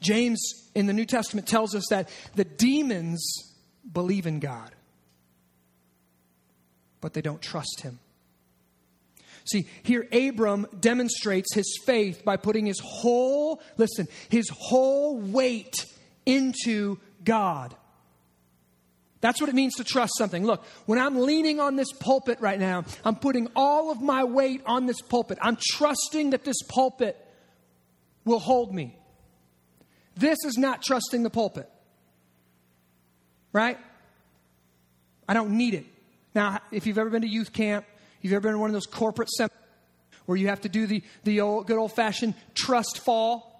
[0.00, 3.54] James in the New Testament tells us that the demons
[3.90, 4.70] believe in God,
[7.00, 7.98] but they don't trust him.
[9.44, 15.86] See, here Abram demonstrates his faith by putting his whole, listen, his whole weight
[16.26, 17.74] into God.
[19.20, 20.44] That's what it means to trust something.
[20.44, 24.62] Look, when I'm leaning on this pulpit right now, I'm putting all of my weight
[24.66, 25.38] on this pulpit.
[25.40, 27.16] I'm trusting that this pulpit
[28.24, 28.98] will hold me.
[30.16, 31.68] This is not trusting the pulpit.
[33.52, 33.78] Right?
[35.28, 35.86] I don't need it.
[36.34, 37.86] Now, if you've ever been to youth camp,
[38.20, 39.56] you've ever been to one of those corporate seminars
[40.26, 43.52] where you have to do the, the old, good old fashioned trust fall.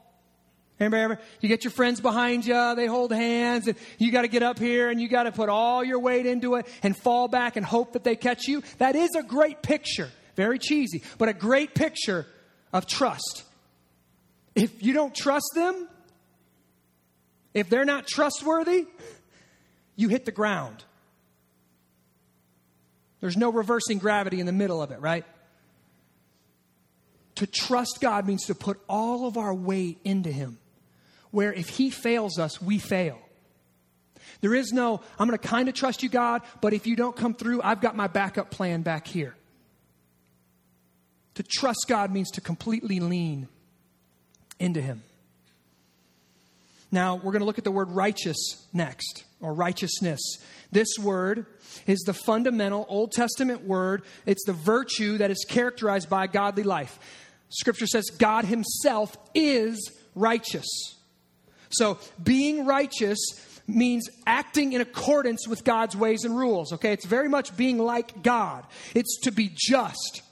[0.79, 1.19] Anybody ever?
[1.40, 4.59] You get your friends behind you, they hold hands, and you got to get up
[4.59, 7.64] here and you got to put all your weight into it and fall back and
[7.64, 8.62] hope that they catch you.
[8.79, 10.11] That is a great picture.
[10.35, 12.27] Very cheesy, but a great picture
[12.75, 13.45] of trust.
[14.55, 15.88] If you don't trust them,
[17.57, 18.87] if they're not trustworthy,
[19.97, 20.85] you hit the ground.
[23.21, 25.25] There's no reversing gravity in the middle of it, right?
[27.37, 30.59] To trust God means to put all of our weight into Him,
[31.31, 33.19] where if He fails us, we fail.
[34.42, 37.16] There is no, I'm going to kind of trust you, God, but if you don't
[37.16, 39.35] come through, I've got my backup plan back here.
[41.37, 43.49] To trust God means to completely lean
[44.59, 45.03] into Him.
[46.96, 50.18] Now, we're going to look at the word righteous next, or righteousness.
[50.72, 51.44] This word
[51.87, 56.98] is the fundamental Old Testament word, it's the virtue that is characterized by godly life.
[57.50, 60.64] Scripture says God Himself is righteous.
[61.68, 63.18] So, being righteous
[63.66, 66.94] means acting in accordance with God's ways and rules, okay?
[66.94, 68.64] It's very much being like God.
[68.94, 70.22] It's to be just,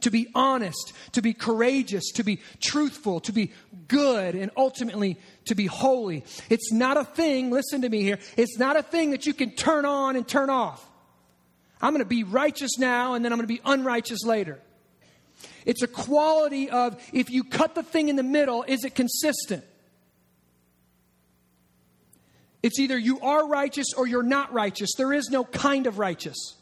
[0.00, 3.52] to be honest, to be courageous, to be truthful, to be
[3.88, 6.24] good, and ultimately to be holy.
[6.50, 9.54] It's not a thing, listen to me here, it's not a thing that you can
[9.54, 10.86] turn on and turn off.
[11.80, 14.60] I'm going to be righteous now and then I'm going to be unrighteous later.
[15.64, 19.64] It's a quality of if you cut the thing in the middle, is it consistent?
[22.62, 24.90] It's either you are righteous or you're not righteous.
[24.96, 26.56] There is no kind of righteous.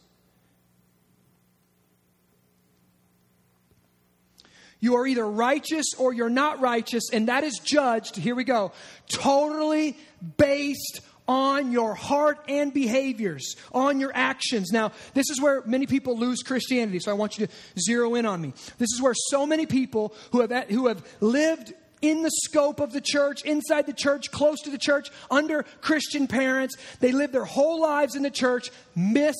[4.84, 8.72] You are either righteous or you're not righteous, and that is judged, here we go,
[9.08, 9.96] totally
[10.36, 14.72] based on your heart and behaviors, on your actions.
[14.72, 18.26] Now, this is where many people lose Christianity, so I want you to zero in
[18.26, 18.52] on me.
[18.76, 22.92] This is where so many people who have, who have lived in the scope of
[22.92, 27.46] the church, inside the church, close to the church, under Christian parents, they live their
[27.46, 29.36] whole lives in the church, miss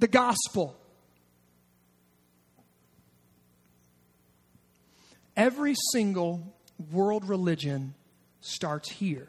[0.00, 0.79] the gospel.
[5.40, 6.54] Every single
[6.92, 7.94] world religion
[8.42, 9.26] starts here.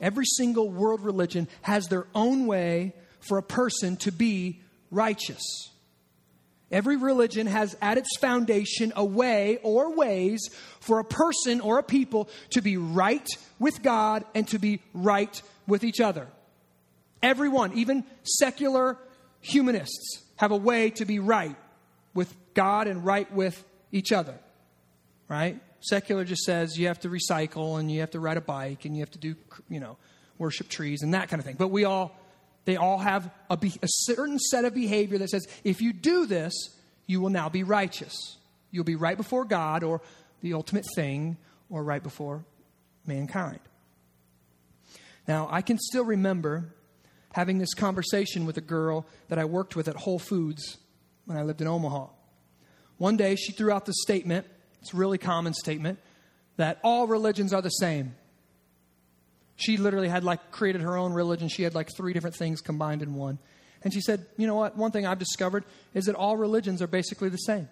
[0.00, 4.60] Every single world religion has their own way for a person to be
[4.92, 5.42] righteous.
[6.70, 11.82] Every religion has at its foundation a way or ways for a person or a
[11.82, 13.26] people to be right
[13.58, 16.28] with God and to be right with each other.
[17.20, 18.96] Everyone, even secular
[19.40, 21.56] humanists, have a way to be right
[22.14, 24.34] with God and right with each other,
[25.28, 25.60] right?
[25.80, 28.96] Secular just says you have to recycle and you have to ride a bike and
[28.96, 29.36] you have to do,
[29.68, 29.96] you know,
[30.38, 31.56] worship trees and that kind of thing.
[31.58, 32.16] But we all,
[32.64, 36.26] they all have a, be, a certain set of behavior that says if you do
[36.26, 36.54] this,
[37.06, 38.38] you will now be righteous.
[38.70, 40.00] You'll be right before God or
[40.40, 41.36] the ultimate thing
[41.68, 42.44] or right before
[43.06, 43.60] mankind.
[45.28, 46.74] Now, I can still remember
[47.32, 50.78] having this conversation with a girl that I worked with at Whole Foods
[51.26, 52.06] when I lived in Omaha.
[53.02, 54.46] One day she threw out the statement,
[54.80, 55.98] it's a really common statement,
[56.56, 58.14] that all religions are the same.
[59.56, 61.48] She literally had like created her own religion.
[61.48, 63.40] She had like three different things combined in one.
[63.82, 64.76] And she said, You know what?
[64.76, 67.68] One thing I've discovered is that all religions are basically the same.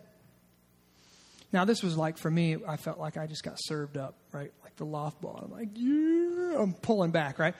[1.52, 4.50] Now, this was like for me, I felt like I just got served up, right?
[4.64, 5.42] Like the loft ball.
[5.44, 7.54] I'm like, yeah, I'm pulling back, right?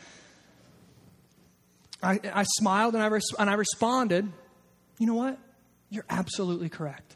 [2.02, 4.28] I, I smiled and I, res- and I responded,
[4.98, 5.38] You know what?
[5.88, 7.14] You're absolutely correct.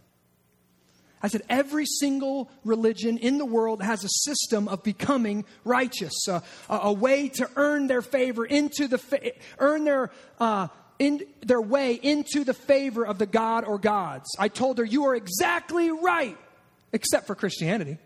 [1.25, 6.43] I said, every single religion in the world has a system of becoming righteous, a,
[6.69, 11.95] a, way to earn their favor into the, fa- earn their, uh, in their way
[11.95, 14.29] into the favor of the God or gods.
[14.39, 16.37] I told her, you are exactly right,
[16.93, 17.97] except for Christianity.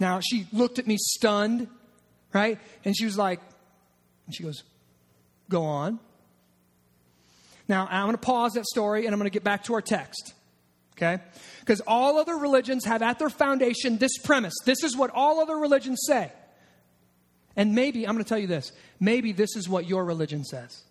[0.00, 1.68] Now, she looked at me stunned,
[2.32, 2.58] right?
[2.86, 3.40] And she was like,
[4.24, 4.62] and she goes,
[5.50, 5.98] go on.
[7.68, 9.82] Now, I'm going to pause that story and I'm going to get back to our
[9.82, 10.32] text
[10.98, 11.22] okay?
[11.60, 14.54] Because all other religions have at their foundation this premise.
[14.64, 16.32] This is what all other religions say.
[17.56, 20.84] And maybe, I'm going to tell you this maybe this is what your religion says.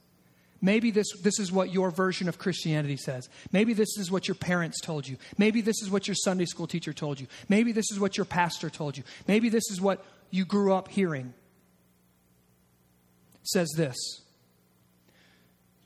[0.60, 3.30] Maybe this, this is what your version of Christianity says.
[3.51, 5.18] Maybe this is what your parents told you.
[5.38, 7.28] Maybe this is what your Sunday school teacher told you.
[7.47, 9.03] Maybe this is what your pastor told you.
[9.28, 11.34] Maybe this is what you grew up hearing.
[13.36, 13.95] It says this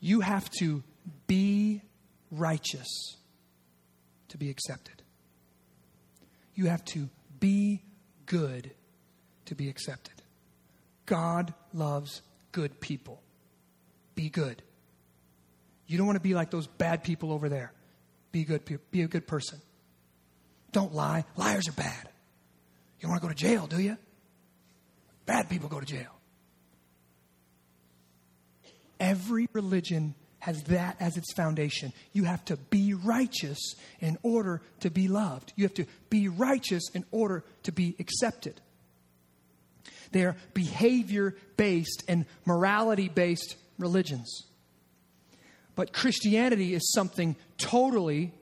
[0.00, 0.82] You have to
[1.26, 1.82] be
[2.30, 3.16] righteous
[4.32, 5.02] to be accepted.
[6.54, 7.08] You have to
[7.38, 7.82] be
[8.26, 8.72] good
[9.44, 10.14] to be accepted.
[11.04, 13.22] God loves good people.
[14.14, 14.62] Be good.
[15.86, 17.72] You don't want to be like those bad people over there.
[18.32, 18.62] Be good.
[18.90, 19.60] Be a good person.
[20.72, 21.24] Don't lie.
[21.36, 22.08] Liars are bad.
[23.00, 23.98] You want to go to jail, do you?
[25.26, 26.12] Bad people go to jail.
[28.98, 31.92] Every religion has that as its foundation.
[32.12, 35.52] You have to be righteous in order to be loved.
[35.54, 38.60] You have to be righteous in order to be accepted.
[40.10, 44.42] They're behavior based and morality based religions.
[45.76, 48.34] But Christianity is something totally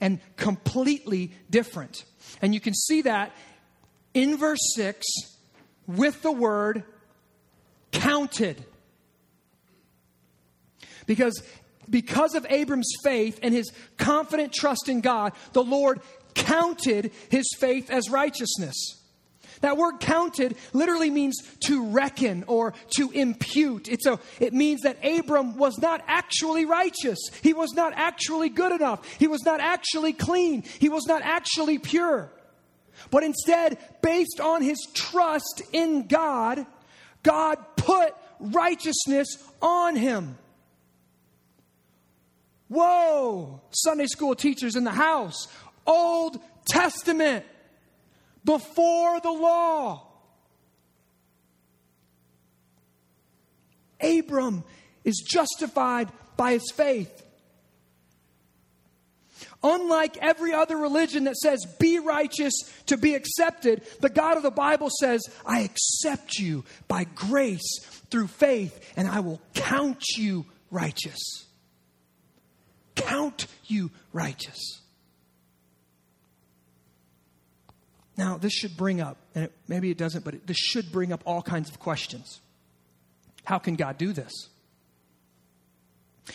[0.00, 2.04] and completely different.
[2.42, 3.32] And you can see that
[4.14, 5.04] in verse 6
[5.88, 6.84] with the word
[7.90, 8.64] counted.
[11.06, 11.42] Because
[11.88, 16.00] because of Abram's faith and his confident trust in God, the Lord
[16.34, 19.00] counted his faith as righteousness.
[19.60, 21.36] That word counted literally means
[21.66, 23.88] to reckon or to impute.
[23.88, 27.18] It's a, it means that Abram was not actually righteous.
[27.42, 29.06] He was not actually good enough.
[29.18, 30.64] He was not actually clean.
[30.78, 32.30] He was not actually pure.
[33.10, 36.66] But instead, based on his trust in God,
[37.22, 39.28] God put righteousness
[39.62, 40.36] on him.
[42.68, 45.48] Whoa, Sunday school teachers in the house,
[45.86, 47.44] Old Testament
[48.44, 50.06] before the law.
[54.00, 54.64] Abram
[55.04, 57.22] is justified by his faith.
[59.62, 62.52] Unlike every other religion that says, be righteous
[62.86, 68.26] to be accepted, the God of the Bible says, I accept you by grace through
[68.26, 71.43] faith, and I will count you righteous.
[72.94, 74.80] Count you righteous.
[78.16, 81.12] Now, this should bring up, and it, maybe it doesn't, but it, this should bring
[81.12, 82.40] up all kinds of questions.
[83.44, 84.32] How can God do this?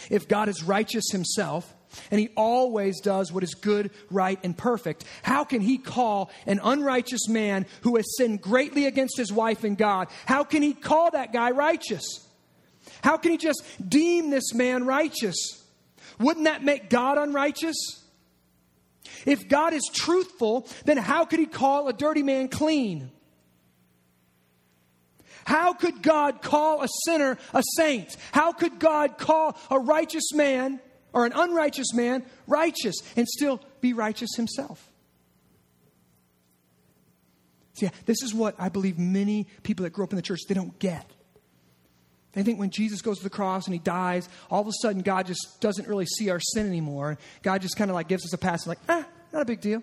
[0.10, 1.74] If God is righteous himself,
[2.12, 6.60] and he always does what is good, right, and perfect, how can he call an
[6.62, 11.12] unrighteous man who has sinned greatly against his wife and God, how can he call
[11.12, 12.04] that guy righteous?
[13.02, 15.59] How can he just deem this man righteous?
[16.20, 18.04] Wouldn't that make God unrighteous?
[19.26, 23.12] If God is truthful, then how could he call a dirty man clean?
[25.46, 28.16] How could God call a sinner a saint?
[28.32, 30.80] How could God call a righteous man
[31.12, 34.92] or an unrighteous man righteous and still be righteous himself?
[37.74, 40.54] See, this is what I believe many people that grew up in the church they
[40.54, 41.10] don't get.
[42.34, 45.02] They think when Jesus goes to the cross and he dies, all of a sudden
[45.02, 47.18] God just doesn't really see our sin anymore.
[47.42, 49.82] God just kind of like gives us a pass, like, ah, not a big deal.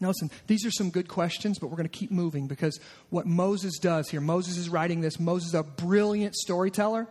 [0.00, 2.78] Now, listen, these are some good questions, but we're going to keep moving because
[3.10, 5.18] what Moses does here, Moses is writing this.
[5.18, 7.06] Moses is a brilliant storyteller.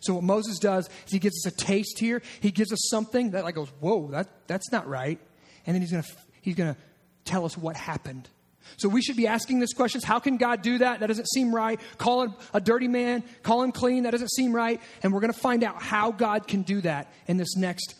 [0.00, 2.20] So, what Moses does is he gives us a taste here.
[2.40, 5.18] He gives us something that like goes, whoa, that, that's not right.
[5.66, 6.10] And then he's going to,
[6.42, 6.80] he's going to
[7.24, 8.28] tell us what happened.
[8.76, 10.04] So we should be asking this questions.
[10.04, 11.00] How can God do that?
[11.00, 11.80] That doesn't seem right.
[11.98, 14.04] Call him a dirty man, call him clean.
[14.04, 14.80] That doesn't seem right.
[15.02, 17.94] And we're going to find out how God can do that in this next,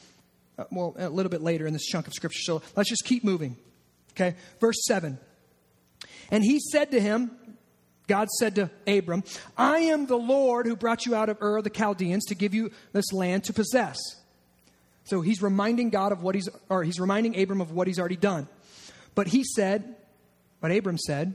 [0.59, 2.43] uh, well, a little bit later in this chunk of scripture.
[2.43, 3.57] So let's just keep moving.
[4.13, 5.19] Okay, verse 7.
[6.31, 7.31] And he said to him,
[8.07, 9.25] God said to Abram,
[9.57, 12.55] I am the Lord who brought you out of Ur of the Chaldeans to give
[12.55, 13.99] you this land to possess.
[15.05, 18.17] So he's reminding God of what he's, or he's reminding Abram of what he's already
[18.17, 18.49] done.
[19.15, 19.97] But he said,
[20.61, 21.35] but Abram said,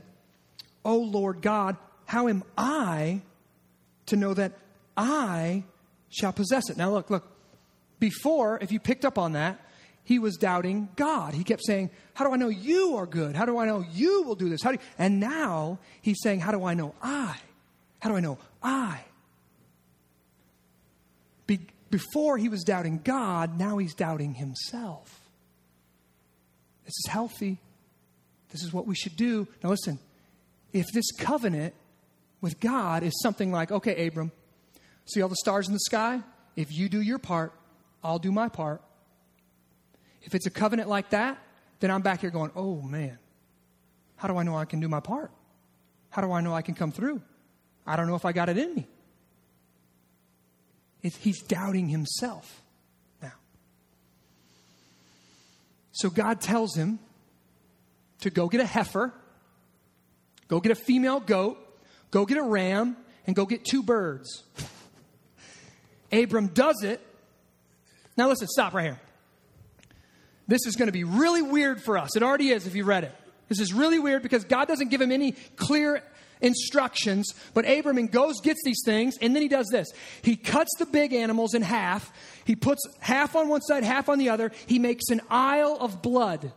[0.84, 1.76] O Lord God,
[2.06, 3.22] how am I
[4.06, 4.52] to know that
[4.96, 5.64] I
[6.08, 6.76] shall possess it?
[6.76, 7.26] Now, look, look.
[8.00, 9.60] Before, if you picked up on that,
[10.04, 11.34] he was doubting God.
[11.34, 13.36] He kept saying, How do I know you are good?
[13.36, 14.62] How do I know you will do this?
[14.62, 14.78] How do?
[14.98, 17.36] And now he's saying, How do I know I?
[18.00, 19.02] How do I know I?
[21.46, 21.60] Be-
[21.90, 25.20] before he was doubting God, now he's doubting himself.
[26.84, 27.58] This is healthy.
[28.50, 29.46] This is what we should do.
[29.62, 29.98] Now, listen,
[30.72, 31.74] if this covenant
[32.40, 34.32] with God is something like, okay, Abram,
[35.06, 36.20] see all the stars in the sky?
[36.56, 37.52] If you do your part,
[38.02, 38.82] I'll do my part.
[40.22, 41.38] If it's a covenant like that,
[41.80, 43.18] then I'm back here going, oh man,
[44.16, 45.30] how do I know I can do my part?
[46.10, 47.22] How do I know I can come through?
[47.86, 48.86] I don't know if I got it in me.
[51.02, 52.60] He's doubting himself
[53.22, 53.32] now.
[55.92, 56.98] So God tells him
[58.20, 59.12] to go get a heifer,
[60.48, 61.58] go get a female goat,
[62.10, 62.96] go get a ram,
[63.26, 64.44] and go get two birds.
[66.12, 67.00] Abram does it.
[68.16, 69.00] Now, listen, stop right here.
[70.48, 72.16] This is going to be really weird for us.
[72.16, 73.14] It already is if you read it.
[73.48, 76.02] This is really weird because God doesn't give him any clear
[76.40, 79.88] instructions, but Abram goes, gets these things, and then he does this.
[80.22, 82.12] He cuts the big animals in half.
[82.44, 84.50] He puts half on one side, half on the other.
[84.66, 86.52] He makes an aisle of blood.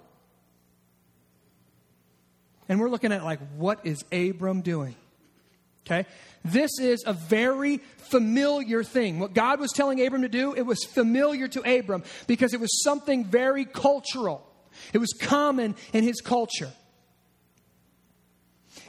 [2.69, 4.95] And we're looking at like, what is Abram doing?
[5.85, 6.05] Okay?
[6.45, 9.19] This is a very familiar thing.
[9.19, 12.83] What God was telling Abram to do, it was familiar to Abram because it was
[12.83, 14.47] something very cultural.
[14.93, 16.71] It was common in his culture.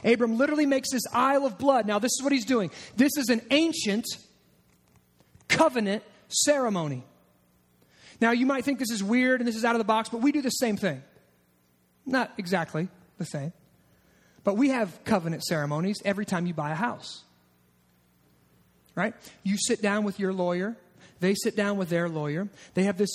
[0.03, 1.85] Abram literally makes this Aisle of Blood.
[1.85, 2.71] Now, this is what he's doing.
[2.95, 4.05] This is an ancient
[5.47, 7.03] covenant ceremony.
[8.21, 10.21] Now, you might think this is weird and this is out of the box, but
[10.21, 11.03] we do the same thing.
[12.05, 13.51] Not exactly the same.
[14.45, 17.23] But we have covenant ceremonies every time you buy a house.
[18.95, 19.13] Right?
[19.43, 20.77] You sit down with your lawyer,
[21.19, 22.47] they sit down with their lawyer.
[22.73, 23.09] They have this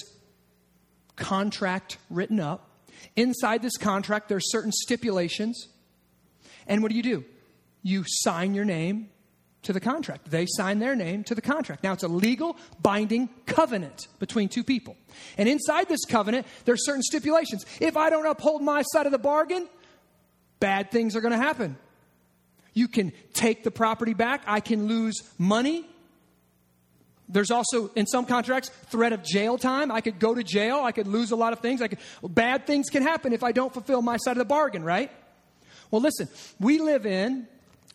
[1.16, 2.68] contract written up.
[3.16, 5.68] Inside this contract, there are certain stipulations.
[6.66, 7.24] And what do you do?
[7.82, 9.10] You sign your name
[9.62, 10.30] to the contract.
[10.30, 11.82] They sign their name to the contract.
[11.82, 14.96] Now, it's a legal, binding covenant between two people.
[15.36, 17.64] And inside this covenant, there are certain stipulations.
[17.78, 19.68] If I don't uphold my side of the bargain,
[20.60, 21.76] bad things are going to happen.
[22.72, 24.42] You can take the property back.
[24.46, 25.86] I can lose money.
[27.28, 29.90] There's also, in some contracts, threat of jail time.
[29.90, 30.80] I could go to jail.
[30.82, 31.80] I could lose a lot of things.
[31.80, 34.82] I could, bad things can happen if I don't fulfill my side of the bargain,
[34.84, 35.10] right?
[35.90, 37.46] Well, listen, we live in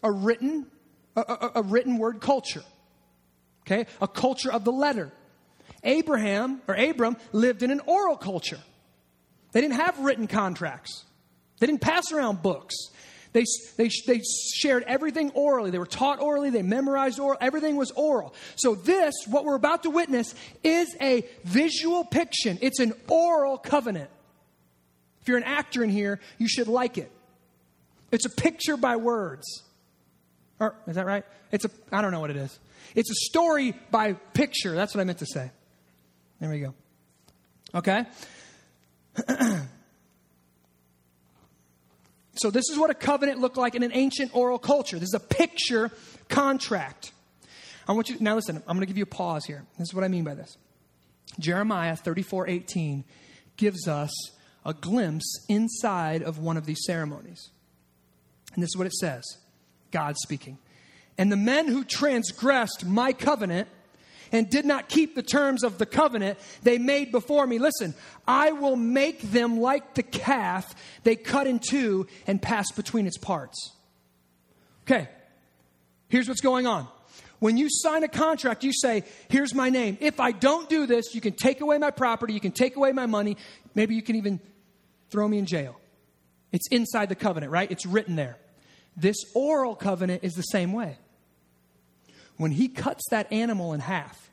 [0.03, 0.68] a written,
[1.16, 2.63] a, a, a written word culture.
[3.66, 3.88] Okay?
[4.01, 5.11] A culture of the letter.
[5.84, 8.59] Abraham, or Abram, lived in an oral culture.
[9.51, 11.05] They didn't have written contracts.
[11.60, 12.76] They didn't pass around books.
[13.36, 13.43] They,
[13.76, 14.22] they, they
[14.56, 15.70] shared everything orally.
[15.70, 16.51] They were taught orally.
[16.51, 17.38] They memorized oral.
[17.41, 18.34] Everything was oral.
[18.56, 20.34] So, this, what we're about to witness,
[20.64, 22.58] is a visual picture.
[22.62, 24.10] It's an oral covenant.
[25.22, 27.12] If you're an actor in here, you should like it.
[28.10, 29.64] It's a picture by words.
[30.62, 31.26] Or, is that right?
[31.51, 32.58] It's a, I don't know what it is.
[32.95, 34.76] It's a story by picture.
[34.76, 35.51] That's what I meant to say.
[36.39, 36.74] There we go.
[37.74, 38.06] Okay?
[42.38, 45.00] So, this is what a covenant looked like in an ancient oral culture.
[45.00, 45.92] This is a picture
[46.28, 47.12] contract.
[47.88, 49.64] I want you now listen, I'm going to give you a pause here.
[49.78, 50.58] This is what I mean by this.
[51.40, 53.04] Jeremiah 34 18
[53.58, 54.12] gives us
[54.66, 57.52] a glimpse inside of one of these ceremonies.
[58.54, 59.24] And this is what it says
[59.92, 60.58] God speaking.
[61.18, 63.70] And the men who transgressed my covenant
[64.32, 67.60] and did not keep the terms of the covenant they made before me.
[67.60, 67.94] Listen,
[68.28, 70.74] I will make them like the calf
[71.04, 73.74] they cut in two and pass between its parts.
[74.84, 75.08] Okay,
[76.10, 76.88] here's what's going on.
[77.40, 79.98] When you sign a contract, you say, Here's my name.
[80.00, 82.92] If I don't do this, you can take away my property, you can take away
[82.92, 83.38] my money,
[83.74, 84.40] maybe you can even
[85.10, 85.80] throw me in jail.
[86.52, 87.70] It's inside the covenant, right?
[87.70, 88.38] It's written there.
[88.96, 90.98] This oral covenant is the same way
[92.38, 94.30] when he cuts that animal in half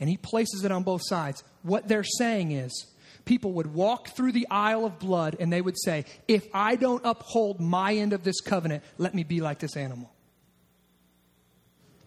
[0.00, 2.86] and he places it on both sides, what they're saying is
[3.24, 7.04] people would walk through the aisle of blood and they would say, If I don't
[7.04, 10.10] uphold my end of this covenant, let me be like this animal.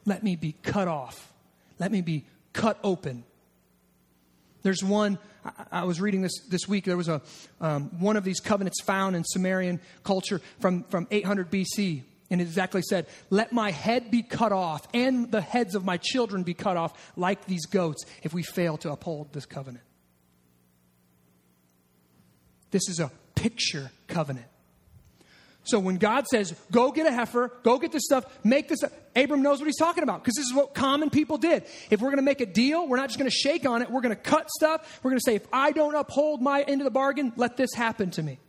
[0.05, 1.31] Let me be cut off.
[1.79, 3.23] Let me be cut open.
[4.63, 5.17] There's one,
[5.71, 6.85] I, was reading this this week.
[6.85, 7.21] There was a,
[7.59, 12.45] um, one of these covenants found in Sumerian culture from, from 800 BC and it
[12.45, 16.55] exactly said, Let my head be cut off and the heads of my children be
[16.55, 19.83] cut off like these goats if we fail to uphold this covenant.
[22.71, 24.47] This is a picture covenant.
[25.63, 28.79] So when God says, go get a heifer, go get this stuff, make this,
[29.15, 31.65] Abram knows what he's talking about because this is what common people did.
[31.91, 33.91] If we're going to make a deal, we're not just going to shake on it,
[33.91, 34.99] we're going to cut stuff.
[35.03, 37.69] We're going to say, if I don't uphold my end of the bargain, let this
[37.75, 38.39] happen to me.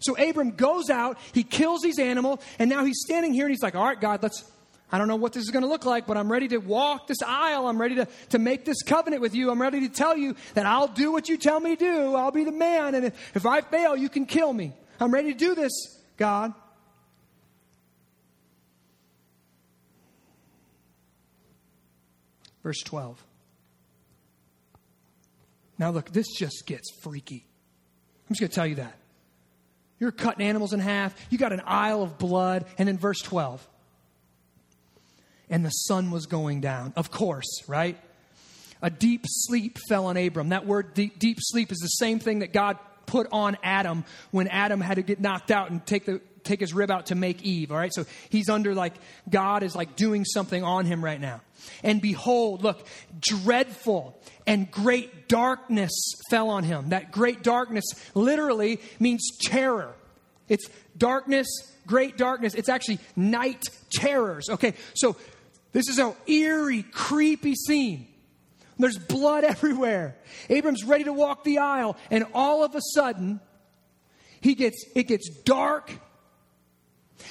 [0.00, 3.62] So Abram goes out, he kills these animals, and now he's standing here and he's
[3.62, 4.44] like, All right, God, let's.
[4.92, 7.08] I don't know what this is going to look like, but I'm ready to walk
[7.08, 7.66] this aisle.
[7.66, 9.50] I'm ready to, to make this covenant with you.
[9.50, 12.14] I'm ready to tell you that I'll do what you tell me to do.
[12.14, 12.94] I'll be the man.
[12.94, 14.72] And if, if I fail, you can kill me.
[15.00, 15.72] I'm ready to do this,
[16.16, 16.54] God.
[22.62, 23.22] Verse 12.
[25.78, 27.44] Now, look, this just gets freaky.
[28.28, 28.96] I'm just going to tell you that.
[30.04, 31.14] You're cutting animals in half.
[31.30, 32.66] You got an aisle of blood.
[32.76, 33.66] And then verse 12.
[35.48, 36.92] And the sun was going down.
[36.94, 37.96] Of course, right?
[38.82, 40.50] A deep sleep fell on Abram.
[40.50, 42.76] That word, deep, deep sleep, is the same thing that God
[43.06, 46.74] put on Adam when Adam had to get knocked out and take the take his
[46.74, 47.72] rib out to make Eve.
[47.72, 48.92] All right, so he's under like
[49.30, 51.40] God is like doing something on him right now.
[51.82, 52.86] And behold, look,
[53.20, 55.92] dreadful and great darkness
[56.30, 56.90] fell on him.
[56.90, 57.84] That great darkness
[58.14, 59.94] literally means terror.
[60.48, 61.46] It's darkness,
[61.86, 62.54] great darkness.
[62.54, 64.48] It's actually night terrors.
[64.48, 65.16] Okay, so
[65.72, 68.06] this is an eerie, creepy scene.
[68.78, 70.16] There's blood everywhere.
[70.48, 73.40] Abram's ready to walk the aisle, and all of a sudden,
[74.40, 75.92] he gets it gets dark.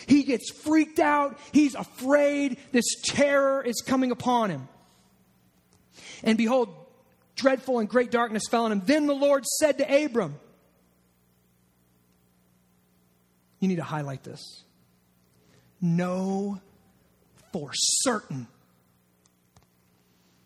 [0.08, 1.40] He gets freaked out.
[1.52, 2.58] He's afraid.
[2.72, 4.68] This terror is coming upon him.
[6.24, 6.70] And behold,
[7.36, 8.82] dreadful and great darkness fell on him.
[8.86, 10.36] Then the Lord said to Abram,
[13.60, 14.64] You need to highlight this.
[15.80, 16.60] Know
[17.54, 18.48] for certain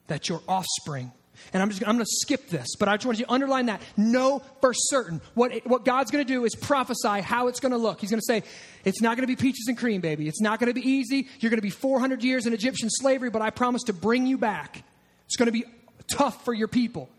[0.07, 1.11] that your offspring
[1.53, 3.67] and I'm just I'm going to skip this, but I just want you to underline
[3.67, 3.81] that.
[3.95, 7.77] Know for certain what what God's going to do is prophesy how it's going to
[7.77, 8.01] look.
[8.01, 8.43] He's going to say
[8.83, 10.27] it's not going to be peaches and cream, baby.
[10.27, 11.27] It's not going to be easy.
[11.39, 14.37] You're going to be 400 years in Egyptian slavery, but I promise to bring you
[14.37, 14.83] back.
[15.25, 15.65] It's going to be
[16.07, 17.09] tough for your people.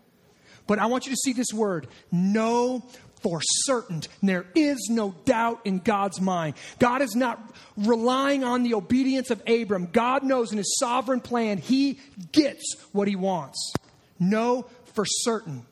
[0.67, 1.87] But I want you to see this word.
[2.11, 2.83] Know
[3.21, 4.01] for certain.
[4.21, 6.55] There is no doubt in God's mind.
[6.79, 7.39] God is not
[7.77, 9.87] relying on the obedience of Abram.
[9.91, 11.99] God knows in his sovereign plan, he
[12.31, 13.73] gets what he wants.
[14.19, 15.65] Know for certain.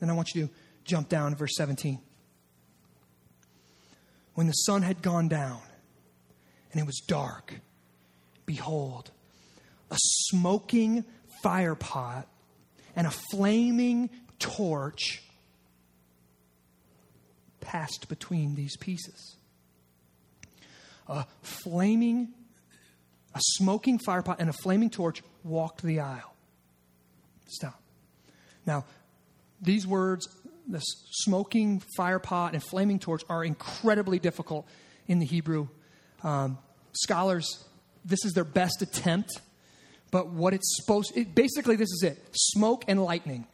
[0.00, 0.52] Then I want you to
[0.84, 2.00] jump down to verse 17.
[4.34, 5.60] When the sun had gone down
[6.72, 7.54] and it was dark,
[8.44, 9.10] behold,
[9.90, 11.04] a smoking
[11.42, 12.24] firepot
[12.94, 15.22] and a flaming torch
[17.60, 19.36] passed between these pieces.
[21.08, 22.28] A flaming,
[23.34, 26.35] a smoking firepot and a flaming torch walked the aisle.
[27.46, 27.80] Stop.
[28.66, 28.84] Now,
[29.60, 30.28] these words,
[30.68, 34.66] the smoking fire pot and flaming torch, are incredibly difficult
[35.06, 35.68] in the Hebrew.
[36.22, 36.58] Um,
[36.92, 37.64] scholars,
[38.04, 39.40] this is their best attempt,
[40.10, 43.46] but what it's supposed, it, basically, this is it: smoke and lightning.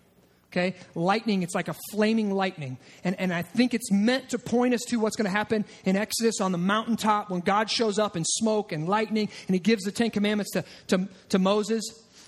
[0.52, 0.76] Okay?
[0.94, 2.76] Lightning, it's like a flaming lightning.
[3.04, 5.96] And, and I think it's meant to point us to what's going to happen in
[5.96, 9.84] Exodus on the mountaintop when God shows up in smoke and lightning and he gives
[9.84, 11.82] the Ten Commandments to, to, to Moses.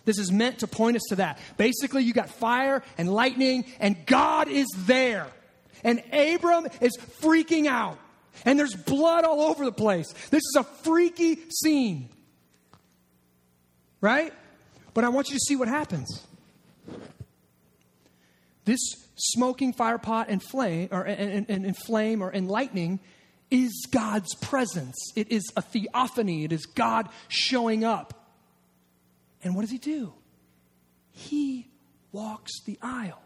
[0.04, 1.38] This is meant to point us to that.
[1.56, 5.26] Basically, you got fire and lightning, and God is there.
[5.82, 7.98] And Abram is freaking out.
[8.44, 10.12] And there's blood all over the place.
[10.30, 12.08] This is a freaky scene.
[14.00, 14.32] Right?
[14.92, 16.22] But I want you to see what happens.
[18.64, 18.80] This
[19.16, 23.00] smoking fire pot and flame, or and, and, and flame, or and lightning,
[23.50, 24.96] is God's presence.
[25.16, 26.44] It is a theophany.
[26.44, 28.23] It is God showing up.
[29.44, 30.12] And what does he do?
[31.12, 31.68] He
[32.10, 33.20] walks the aisle.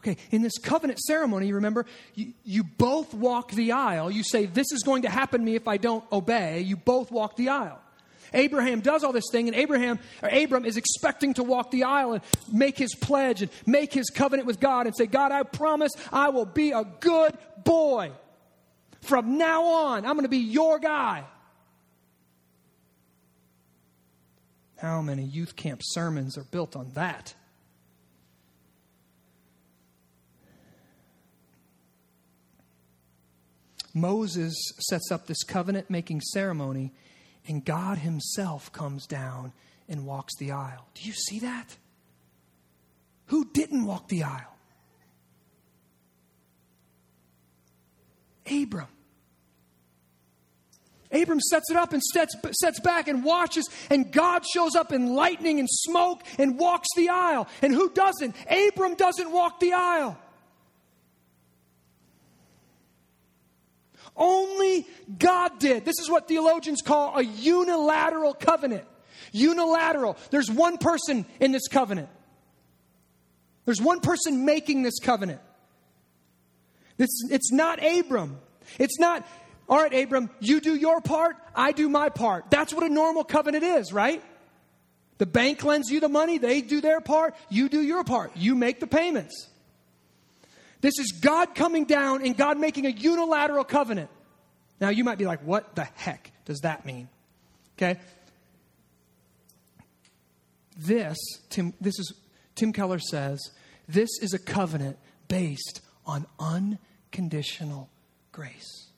[0.00, 1.86] Okay, in this covenant ceremony, remember,
[2.16, 4.10] you, you both walk the aisle.
[4.10, 6.62] You say, This is going to happen to me if I don't obey.
[6.62, 7.78] You both walk the aisle.
[8.34, 12.14] Abraham does all this thing, and Abraham or Abram is expecting to walk the aisle
[12.14, 15.92] and make his pledge and make his covenant with God and say, God, I promise
[16.10, 18.10] I will be a good boy.
[19.02, 21.24] From now on, I'm going to be your guy.
[24.82, 27.36] How many youth camp sermons are built on that?
[33.94, 36.92] Moses sets up this covenant making ceremony,
[37.46, 39.52] and God Himself comes down
[39.88, 40.88] and walks the aisle.
[40.94, 41.76] Do you see that?
[43.26, 44.56] Who didn't walk the aisle?
[48.50, 48.88] Abram.
[51.12, 55.14] Abram sets it up and sets, sets back and watches, and God shows up in
[55.14, 57.48] lightning and smoke and walks the aisle.
[57.60, 58.34] And who doesn't?
[58.50, 60.18] Abram doesn't walk the aisle.
[64.16, 64.86] Only
[65.18, 65.84] God did.
[65.84, 68.84] This is what theologians call a unilateral covenant.
[69.32, 70.16] Unilateral.
[70.30, 72.08] There's one person in this covenant.
[73.64, 75.40] There's one person making this covenant.
[76.98, 78.38] This, it's not Abram.
[78.78, 79.26] It's not
[79.68, 82.50] all right, Abram, you do your part, I do my part.
[82.50, 84.22] That's what a normal covenant is, right?
[85.18, 88.32] The bank lends you the money, they do their part, you do your part.
[88.36, 89.48] You make the payments.
[90.80, 94.10] This is God coming down and God making a unilateral covenant.
[94.80, 97.08] Now, you might be like, what the heck does that mean?
[97.78, 98.00] Okay?
[100.76, 101.18] This,
[101.50, 102.12] Tim, this is,
[102.56, 103.40] Tim Keller says,
[103.88, 104.98] this is a covenant
[105.28, 107.88] based on unconditional
[108.32, 108.88] grace.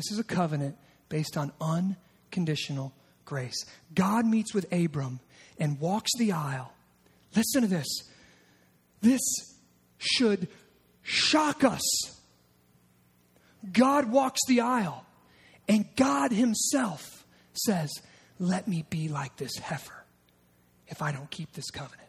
[0.00, 0.78] This is a covenant
[1.10, 2.94] based on unconditional
[3.26, 3.66] grace.
[3.94, 5.20] God meets with Abram
[5.58, 6.72] and walks the aisle.
[7.36, 7.86] Listen to this.
[9.02, 9.20] This
[9.98, 10.48] should
[11.02, 11.82] shock us.
[13.70, 15.04] God walks the aisle,
[15.68, 17.90] and God Himself says,
[18.38, 20.06] Let me be like this heifer
[20.86, 22.08] if I don't keep this covenant.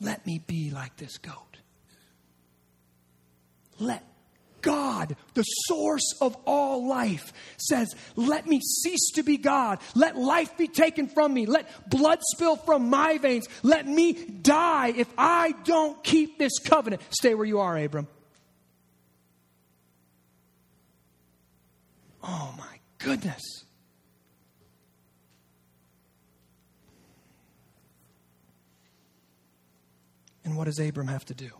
[0.00, 1.58] Let me be like this goat.
[3.78, 4.09] Let
[4.62, 9.78] God, the source of all life, says, Let me cease to be God.
[9.94, 11.46] Let life be taken from me.
[11.46, 13.46] Let blood spill from my veins.
[13.62, 17.02] Let me die if I don't keep this covenant.
[17.10, 18.08] Stay where you are, Abram.
[22.22, 23.64] Oh my goodness.
[30.44, 31.50] And what does Abram have to do?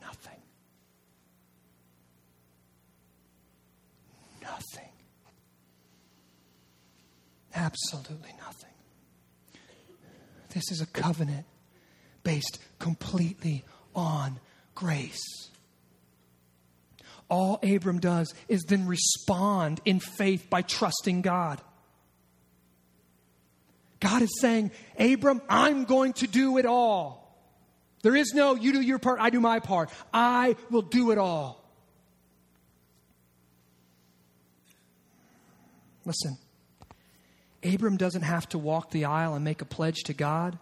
[0.00, 0.40] Nothing.
[4.40, 4.88] Nothing.
[7.58, 8.70] Absolutely nothing.
[10.50, 11.44] This is a covenant
[12.22, 13.64] based completely
[13.96, 14.38] on
[14.76, 15.50] grace.
[17.28, 21.60] All Abram does is then respond in faith by trusting God.
[23.98, 27.36] God is saying, Abram, I'm going to do it all.
[28.02, 29.90] There is no, you do your part, I do my part.
[30.14, 31.68] I will do it all.
[36.04, 36.38] Listen,
[37.64, 40.58] Abram doesn't have to walk the aisle and make a pledge to God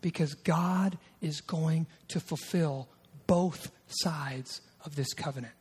[0.00, 2.88] because God is going to fulfill
[3.26, 5.54] both sides of this covenant.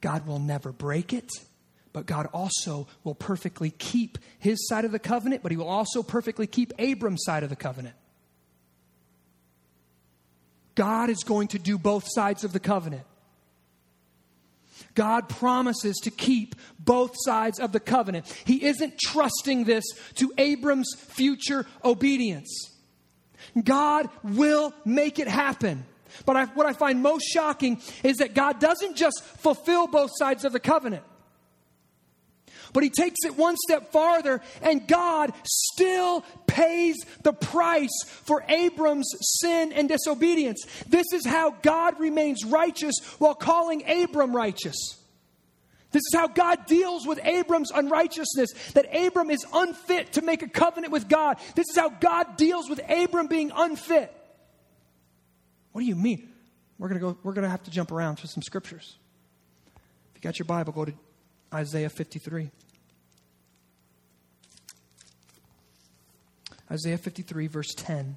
[0.00, 1.30] God will never break it,
[1.94, 6.02] but God also will perfectly keep his side of the covenant, but he will also
[6.02, 7.94] perfectly keep Abram's side of the covenant.
[10.74, 13.04] God is going to do both sides of the covenant.
[14.94, 18.26] God promises to keep both sides of the covenant.
[18.44, 22.70] He isn't trusting this to Abram's future obedience.
[23.62, 25.84] God will make it happen.
[26.26, 30.44] But I, what I find most shocking is that God doesn't just fulfill both sides
[30.44, 31.02] of the covenant,
[32.74, 39.08] but He takes it one step farther, and God still pays the price for Abram's
[39.40, 40.66] sin and disobedience.
[40.86, 44.76] This is how God remains righteous while calling Abram righteous.
[45.92, 50.48] This is how God deals with Abram's unrighteousness, that Abram is unfit to make a
[50.48, 51.38] covenant with God.
[51.54, 54.12] This is how God deals with Abram being unfit.
[55.70, 56.28] What do you mean?
[56.78, 58.96] We're going to go we're going to have to jump around to some scriptures.
[59.76, 60.92] If you got your Bible, go to
[61.54, 62.50] Isaiah 53.
[66.70, 68.16] Isaiah 53 verse 10.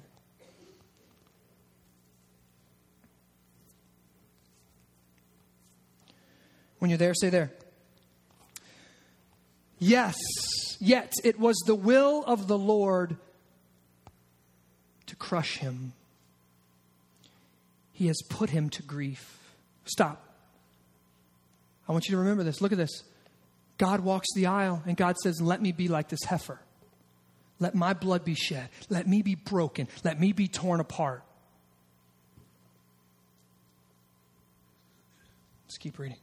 [6.78, 7.52] When you're there, say there.
[9.78, 10.16] Yes,
[10.80, 13.16] yet it was the will of the Lord
[15.06, 15.92] to crush him
[17.98, 19.56] he has put him to grief.
[19.84, 20.22] Stop.
[21.88, 22.60] I want you to remember this.
[22.60, 23.02] Look at this.
[23.78, 26.60] God walks the aisle and God says, Let me be like this heifer.
[27.60, 28.68] Let my blood be shed.
[28.88, 29.88] Let me be broken.
[30.04, 31.22] Let me be torn apart.
[35.66, 36.18] Let's keep reading.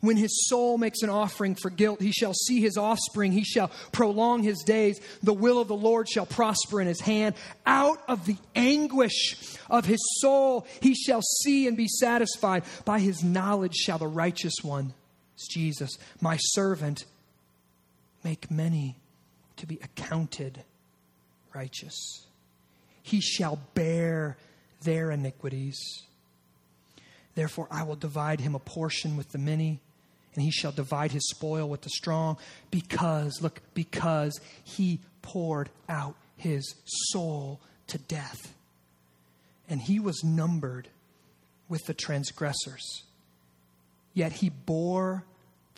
[0.00, 3.32] When his soul makes an offering for guilt, he shall see his offspring.
[3.32, 4.98] He shall prolong his days.
[5.22, 7.34] The will of the Lord shall prosper in his hand.
[7.66, 12.64] Out of the anguish of his soul, he shall see and be satisfied.
[12.86, 14.94] By his knowledge shall the righteous one,
[15.48, 17.04] Jesus, my servant,
[18.24, 18.96] make many
[19.56, 20.62] to be accounted
[21.54, 22.26] righteous.
[23.02, 24.36] He shall bear
[24.82, 25.78] their iniquities.
[27.34, 29.80] Therefore, I will divide him a portion with the many
[30.34, 32.36] and he shall divide his spoil with the strong
[32.70, 38.54] because, look, because he poured out his soul to death.
[39.68, 40.88] And he was numbered
[41.68, 43.02] with the transgressors.
[44.14, 45.24] Yet he bore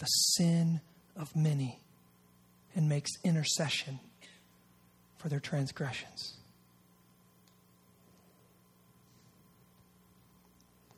[0.03, 0.81] the sin
[1.15, 1.79] of many
[2.75, 4.01] and makes intercession
[5.17, 6.35] for their transgressions.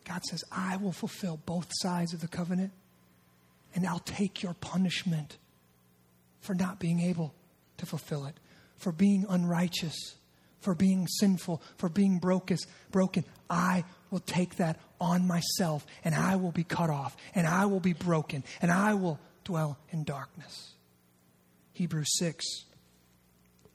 [0.09, 2.73] God says, I will fulfill both sides of the covenant
[3.75, 5.37] and I'll take your punishment
[6.41, 7.35] for not being able
[7.77, 8.41] to fulfill it,
[8.79, 10.15] for being unrighteous,
[10.61, 13.25] for being sinful, for being broken.
[13.51, 13.85] I
[14.15, 17.95] will take that on myself and I will be cut off and I will be
[17.95, 20.71] broken and I will dwell in darkness.
[21.73, 22.45] Hebrews 6.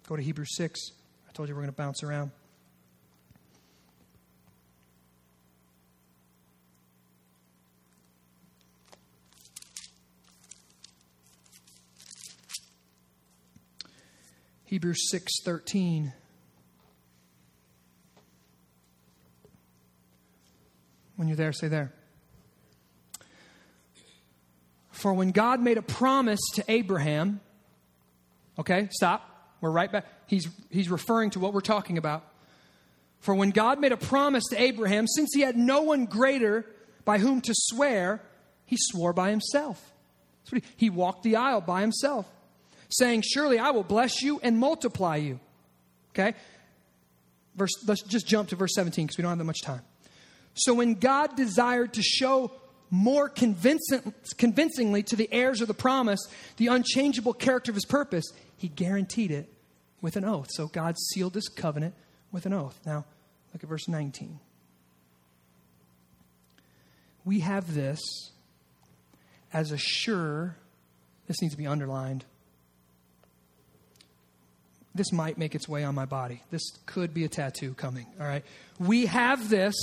[0.08, 0.92] Go to Hebrews 6.
[1.28, 2.32] I told you we're going to bounce around.
[14.64, 16.14] Hebrews 6:13
[21.20, 21.92] When you're there, say there.
[24.92, 27.42] For when God made a promise to Abraham,
[28.58, 29.30] okay, stop.
[29.60, 30.06] We're right back.
[30.28, 32.24] He's, he's referring to what we're talking about.
[33.20, 36.66] For when God made a promise to Abraham, since he had no one greater
[37.04, 38.22] by whom to swear,
[38.64, 39.92] he swore by himself.
[40.50, 42.32] He, he walked the aisle by himself,
[42.88, 45.42] saying, Surely I will bless you and multiply you.
[46.12, 46.34] Okay?
[47.58, 49.82] Verse, let's just jump to verse 17 because we don't have that much time.
[50.60, 52.52] So when God desired to show
[52.92, 56.20] more convincing, convincingly to the heirs of the promise
[56.58, 58.26] the unchangeable character of his purpose,
[58.58, 59.52] he guaranteed it
[60.02, 60.48] with an oath.
[60.52, 61.94] So God sealed this covenant
[62.32, 62.80] with an oath.
[62.86, 63.06] Now,
[63.54, 64.40] look at verse 19.
[67.26, 68.00] We have this
[69.54, 70.56] as a sure,
[71.28, 72.26] this needs to be underlined.
[74.96, 76.42] This might make its way on my body.
[76.50, 78.44] This could be a tattoo coming, all right?
[78.80, 79.76] We have this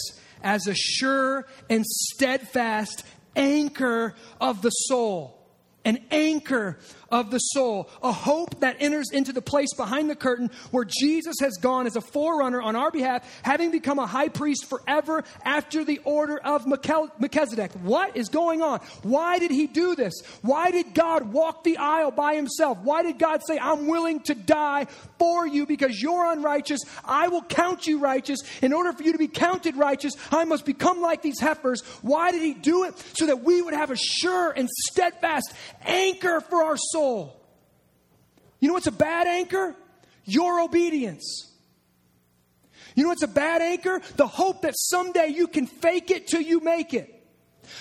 [0.43, 5.37] as a sure and steadfast anchor of the soul
[5.87, 6.79] an anchor
[7.17, 11.37] of the soul, a hope that enters into the place behind the curtain where Jesus
[11.41, 15.83] has gone as a forerunner on our behalf, having become a high priest forever after
[15.83, 17.73] the order of Melchizedek.
[17.83, 18.81] What is going on?
[19.03, 20.13] Why did he do this?
[20.43, 22.79] Why did God walk the aisle by himself?
[22.83, 24.87] Why did God say, I'm willing to die
[25.19, 26.81] for you because you're unrighteous?
[27.03, 28.41] I will count you righteous.
[28.61, 31.81] In order for you to be counted righteous, I must become like these heifers.
[32.03, 32.95] Why did he do it?
[33.15, 35.55] So that we would have a sure and steadfast
[35.87, 37.06] anchor for our soul.
[38.61, 39.75] You know what's a bad anchor?
[40.25, 41.53] Your obedience.
[42.95, 44.01] You know what's a bad anchor?
[44.17, 47.16] The hope that someday you can fake it till you make it.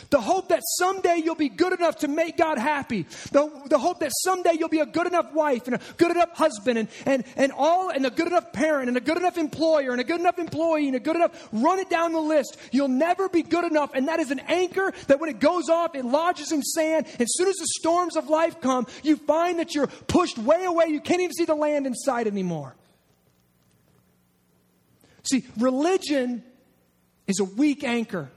[0.09, 3.03] The hope that someday you'll be good enough to make God happy.
[3.31, 6.31] The, the hope that someday you'll be a good enough wife and a good enough
[6.37, 9.91] husband and, and, and all and a good enough parent and a good enough employer
[9.91, 12.57] and a good enough employee and a good enough run it down the list.
[12.71, 13.91] You'll never be good enough.
[13.93, 17.07] And that is an anchor that when it goes off, it lodges in sand.
[17.13, 20.65] And as soon as the storms of life come, you find that you're pushed way
[20.65, 20.87] away.
[20.87, 22.75] You can't even see the land in sight anymore.
[25.23, 26.43] See, religion
[27.27, 28.29] is a weak anchor.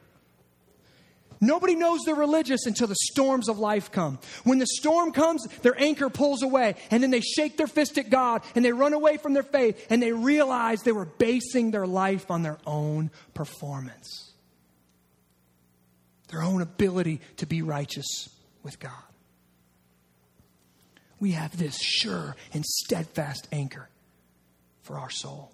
[1.40, 4.18] Nobody knows they're religious until the storms of life come.
[4.44, 8.10] When the storm comes, their anchor pulls away, and then they shake their fist at
[8.10, 11.86] God and they run away from their faith and they realize they were basing their
[11.86, 14.32] life on their own performance,
[16.28, 18.28] their own ability to be righteous
[18.62, 18.92] with God.
[21.20, 23.88] We have this sure and steadfast anchor
[24.82, 25.52] for our soul.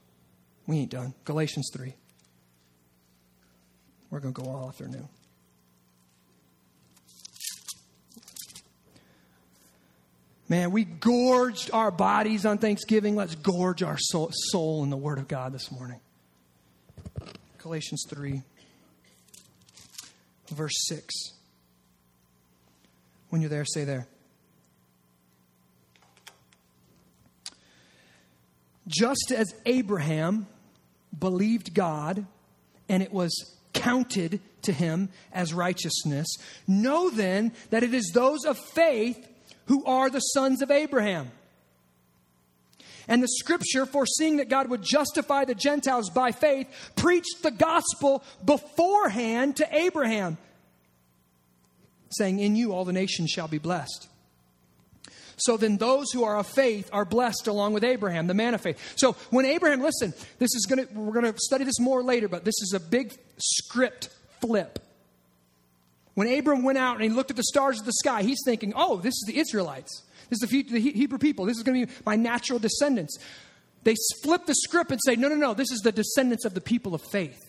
[0.66, 1.14] We ain't done.
[1.24, 1.95] Galatians 3.
[4.11, 5.09] We're going to go all afternoon.
[10.49, 13.16] Man, we gorged our bodies on Thanksgiving.
[13.16, 16.01] Let's gorge our soul, soul in the Word of God this morning.
[17.59, 18.42] Galatians 3,
[20.51, 21.14] verse 6.
[23.30, 24.07] When you're there, say there.
[28.86, 30.47] Just as Abraham
[31.18, 32.26] believed God,
[32.86, 33.32] and it was
[33.72, 36.26] counted to him as righteousness,
[36.68, 39.26] know then that it is those of faith
[39.67, 41.31] who are the sons of Abraham.
[43.07, 48.25] And the scripture, foreseeing that God would justify the Gentiles by faith, preached the gospel
[48.45, 50.39] beforehand to Abraham,
[52.11, 54.09] saying, In you all the nations shall be blessed.
[55.37, 58.61] So then those who are of faith are blessed along with Abraham, the man of
[58.61, 58.81] faith.
[58.97, 62.61] So when Abraham, listen, this is gonna we're gonna study this more later, but this
[62.62, 64.11] is a big script
[64.41, 64.79] flip.
[66.15, 68.73] When Abram went out and he looked at the stars of the sky, he's thinking,
[68.77, 70.03] oh, this is the Israelites.
[70.31, 71.45] This is the, Hebrew people.
[71.45, 73.19] This is going to be my natural descendants.
[73.83, 76.61] They flip the script and say, no, no, no, this is the descendants of the
[76.61, 77.41] people of faith.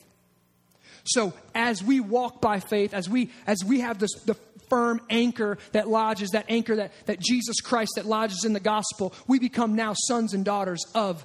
[1.06, 4.34] So as we walk by faith, as we as we have this the
[4.70, 9.14] firm anchor that lodges, that anchor that, that Jesus Christ that lodges in the gospel,
[9.28, 11.24] we become now sons and daughters of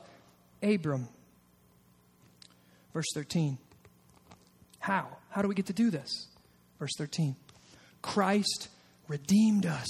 [0.63, 1.09] Abram.
[2.93, 3.57] Verse 13.
[4.81, 5.09] How?
[5.31, 6.27] How do we get to do this?
[6.81, 7.37] Verse 13
[8.03, 8.69] Christ
[9.07, 9.89] redeemed us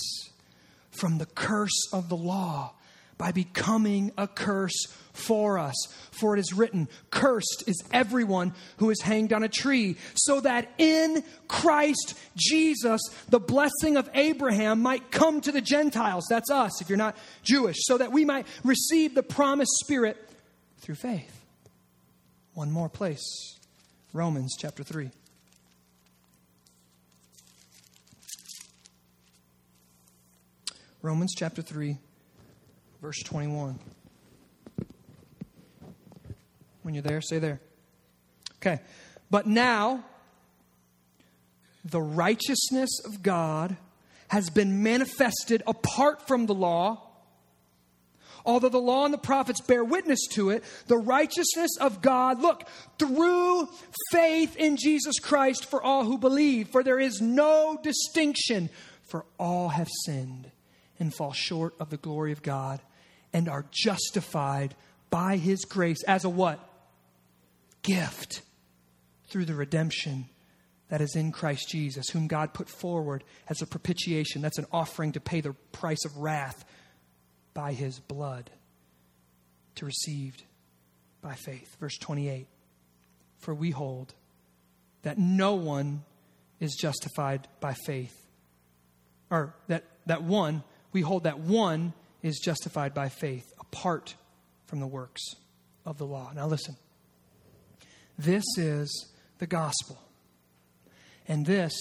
[0.91, 2.75] from the curse of the law
[3.17, 5.75] by becoming a curse for us.
[6.11, 10.73] For it is written, Cursed is everyone who is hanged on a tree, so that
[10.79, 16.25] in Christ Jesus the blessing of Abraham might come to the Gentiles.
[16.29, 20.17] That's us, if you're not Jewish, so that we might receive the promised Spirit
[20.79, 21.45] through faith.
[22.55, 23.23] One more place
[24.13, 25.11] Romans chapter 3.
[31.03, 31.97] Romans chapter 3,
[33.01, 33.79] verse 21.
[36.83, 37.59] When you're there, say there.
[38.57, 38.81] Okay.
[39.31, 40.05] But now,
[41.87, 43.79] the righteousness of God
[44.29, 47.07] has been manifested apart from the law.
[48.45, 52.69] Although the law and the prophets bear witness to it, the righteousness of God, look,
[52.99, 53.69] through
[54.11, 56.69] faith in Jesus Christ for all who believe.
[56.69, 58.69] For there is no distinction,
[59.03, 60.51] for all have sinned
[61.01, 62.81] and fall short of the glory of God
[63.33, 64.75] and are justified
[65.09, 66.61] by his grace as a what?
[67.83, 68.43] Gift
[69.29, 70.29] through the redemption
[70.89, 74.43] that is in Christ Jesus, whom God put forward as a propitiation.
[74.43, 76.65] That's an offering to pay the price of wrath
[77.55, 78.51] by his blood
[79.77, 80.43] to received
[81.23, 81.77] by faith.
[81.81, 82.47] Verse 28
[83.39, 84.15] For we hold
[85.03, 86.05] that no one
[86.59, 88.15] is justified by faith,
[89.31, 94.15] or that, that one, we hold that one is justified by faith apart
[94.67, 95.23] from the works
[95.85, 96.33] of the law.
[96.35, 96.77] Now, listen.
[98.19, 99.99] This is the gospel.
[101.27, 101.73] And this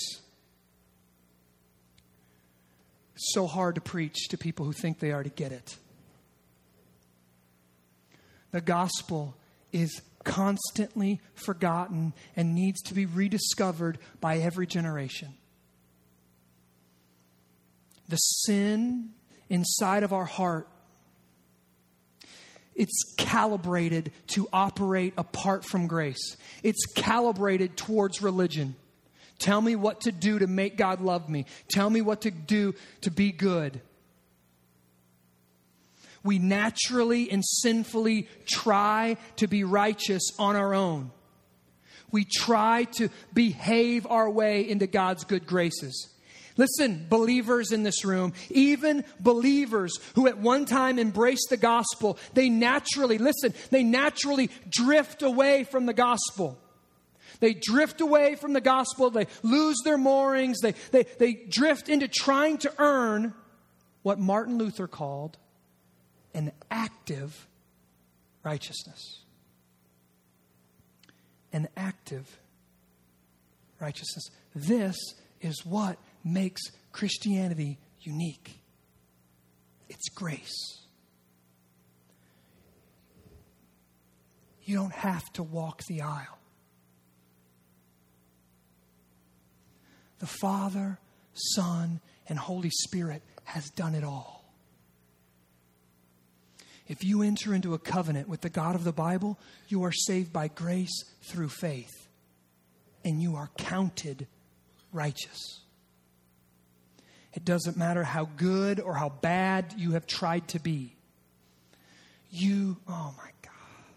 [3.18, 5.76] so hard to preach to people who think they already get it.
[8.52, 9.36] The gospel
[9.72, 15.34] is constantly forgotten and needs to be rediscovered by every generation.
[18.10, 19.12] The sin
[19.50, 20.68] inside of our heart
[22.80, 26.38] it's calibrated to operate apart from grace.
[26.64, 28.74] It's calibrated towards religion.
[29.38, 31.46] Tell me what to do to make God love me.
[31.70, 33.82] Tell me what to do to be good.
[36.24, 41.12] We naturally and sinfully try to be righteous on our own.
[42.12, 46.14] We try to behave our way into God's good graces.
[46.60, 52.50] Listen, believers in this room, even believers who at one time embraced the gospel, they
[52.50, 56.60] naturally, listen, they naturally drift away from the gospel.
[57.40, 62.10] They drift away from the gospel, they lose their moorings, they, they, they drift into
[62.10, 63.34] trying to earn
[64.04, 65.38] what Martin Luther called
[66.34, 67.48] an active
[68.44, 69.22] righteousness.
[71.54, 72.38] An active
[73.80, 74.30] righteousness.
[74.54, 74.98] This
[75.40, 76.62] is what makes
[76.92, 78.60] Christianity unique
[79.90, 80.78] it's grace.
[84.64, 86.38] You don't have to walk the aisle.
[90.20, 91.00] The Father,
[91.34, 94.46] Son, and Holy Spirit has done it all.
[96.88, 100.32] If you enter into a covenant with the God of the Bible, you are saved
[100.32, 102.08] by grace through faith,
[103.04, 104.28] and you are counted
[104.92, 105.62] righteous.
[107.34, 110.96] It doesn't matter how good or how bad you have tried to be.
[112.32, 113.94] You, oh my God,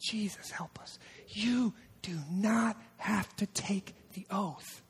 [0.00, 0.98] Jesus, help us.
[1.28, 4.82] You do not have to take the oath.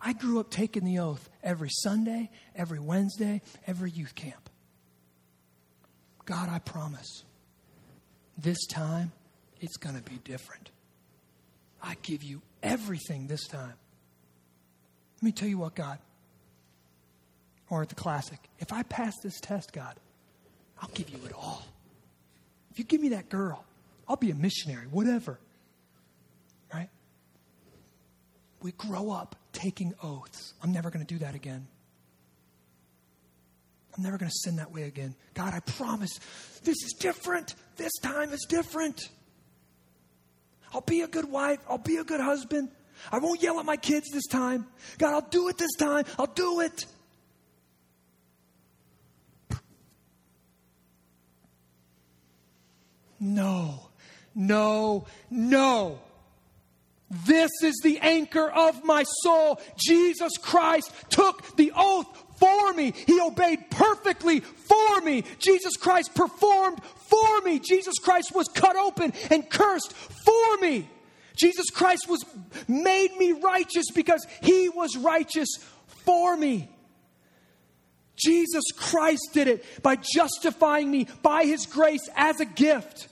[0.00, 4.48] I grew up taking the oath every Sunday, every Wednesday, every youth camp.
[6.24, 7.24] God, I promise,
[8.36, 9.12] this time
[9.60, 10.70] it's going to be different.
[11.82, 13.74] I give you everything this time.
[15.18, 15.98] Let me tell you what, God,
[17.68, 19.96] or the classic, if I pass this test, God,
[20.80, 21.66] I'll give you it all.
[22.70, 23.64] If you give me that girl,
[24.08, 25.40] I'll be a missionary, whatever.
[26.72, 26.88] Right?
[28.62, 30.54] We grow up taking oaths.
[30.62, 31.66] I'm never going to do that again.
[33.96, 35.16] I'm never going to sin that way again.
[35.34, 36.20] God, I promise
[36.62, 37.56] this is different.
[37.76, 39.08] This time is different.
[40.72, 41.58] I'll be a good wife.
[41.68, 42.68] I'll be a good husband.
[43.10, 44.66] I won't yell at my kids this time.
[44.98, 46.04] God, I'll do it this time.
[46.18, 46.86] I'll do it.
[53.20, 53.80] No,
[54.34, 55.98] no, no.
[57.10, 59.60] This is the anchor of my soul.
[59.76, 62.92] Jesus Christ took the oath for me.
[63.06, 65.24] He obeyed perfectly for me.
[65.38, 67.58] Jesus Christ performed for me.
[67.58, 70.88] Jesus Christ was cut open and cursed for me.
[71.38, 72.24] Jesus Christ was
[72.66, 75.48] made me righteous because he was righteous
[75.86, 76.68] for me.
[78.16, 83.08] Jesus Christ did it by justifying me by his grace as a gift.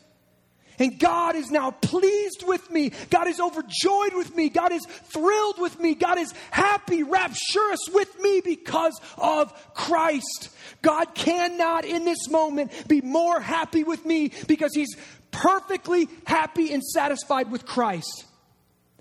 [0.78, 2.90] And God is now pleased with me.
[3.08, 4.50] God is overjoyed with me.
[4.50, 5.94] God is thrilled with me.
[5.94, 10.50] God is happy, rapturous with me because of Christ.
[10.82, 14.94] God cannot in this moment be more happy with me because He's
[15.36, 18.24] perfectly happy and satisfied with Christ.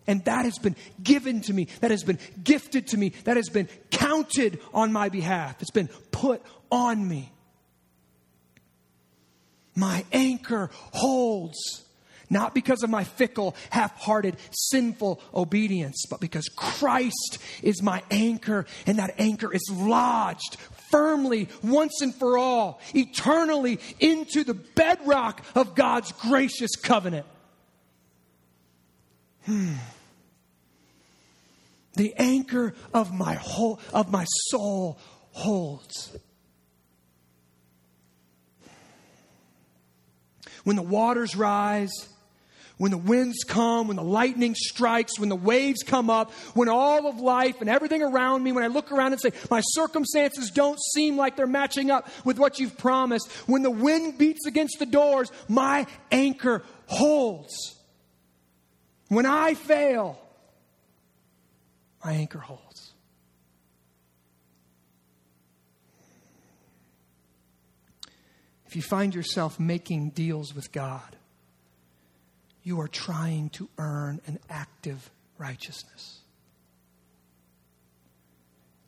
[0.05, 3.49] And that has been given to me, that has been gifted to me, that has
[3.49, 5.61] been counted on my behalf.
[5.61, 7.31] It's been put on me.
[9.75, 11.85] My anchor holds
[12.29, 18.65] Not because of my fickle, half hearted, sinful obedience, but because Christ is my anchor,
[18.87, 20.57] and that anchor is lodged
[20.89, 27.25] firmly, once and for all, eternally into the bedrock of God's gracious covenant.
[29.45, 29.73] Hmm.
[31.93, 34.97] The anchor of my whole, of my soul
[35.31, 36.15] holds.
[40.63, 42.09] When the waters rise,
[42.77, 47.07] when the winds come, when the lightning strikes, when the waves come up, when all
[47.07, 50.79] of life and everything around me, when I look around and say, my circumstances don't
[50.93, 54.85] seem like they're matching up with what you've promised, when the wind beats against the
[54.85, 57.75] doors, my anchor holds.
[59.07, 60.19] When I fail,
[62.03, 62.91] my anchor holds.
[68.67, 71.15] If you find yourself making deals with God,
[72.65, 76.19] you are trying to earn an active righteousness.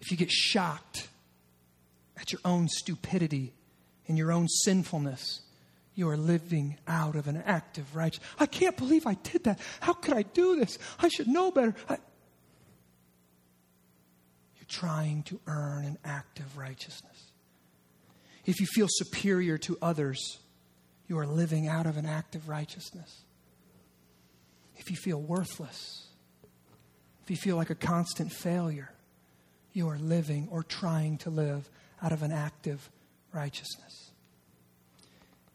[0.01, 1.07] If you get shocked
[2.19, 3.53] at your own stupidity
[4.07, 5.41] and your own sinfulness,
[5.93, 8.27] you are living out of an active righteousness.
[8.39, 9.59] I can't believe I did that.
[9.79, 10.79] How could I do this?
[10.99, 11.75] I should know better.
[11.87, 11.97] I...
[14.57, 17.31] You're trying to earn an active righteousness.
[18.43, 20.39] If you feel superior to others,
[21.07, 23.21] you are living out of an active righteousness
[24.77, 26.07] if you feel worthless,
[27.23, 28.91] if you feel like a constant failure,
[29.73, 31.69] you are living or trying to live
[32.01, 32.89] out of an active
[33.33, 34.11] righteousness.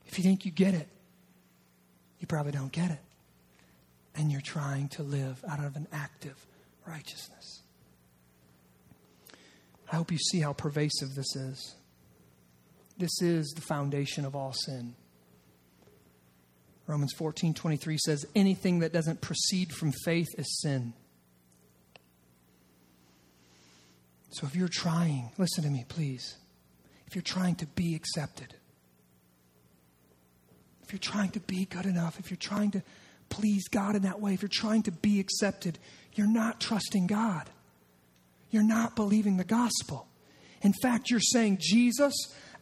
[0.06, 0.88] If you think you get it,
[2.20, 3.00] you probably don't get it.
[4.14, 6.36] And you're trying to live out of an active
[6.86, 7.62] righteousness.
[9.90, 11.74] I hope you see how pervasive this is.
[12.98, 14.94] This is the foundation of all sin.
[16.86, 20.92] Romans 14 23 says, anything that doesn't proceed from faith is sin.
[24.30, 26.36] So if you're trying, listen to me, please.
[27.06, 28.54] If you're trying to be accepted,
[30.82, 32.82] if you're trying to be good enough, if you're trying to
[33.28, 35.78] please God in that way, if you're trying to be accepted,
[36.14, 37.50] you're not trusting God.
[38.50, 40.06] You're not believing the gospel.
[40.62, 42.14] In fact, you're saying, Jesus,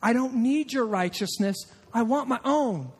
[0.02, 1.56] I don't need your righteousness.
[1.92, 2.92] I want my own.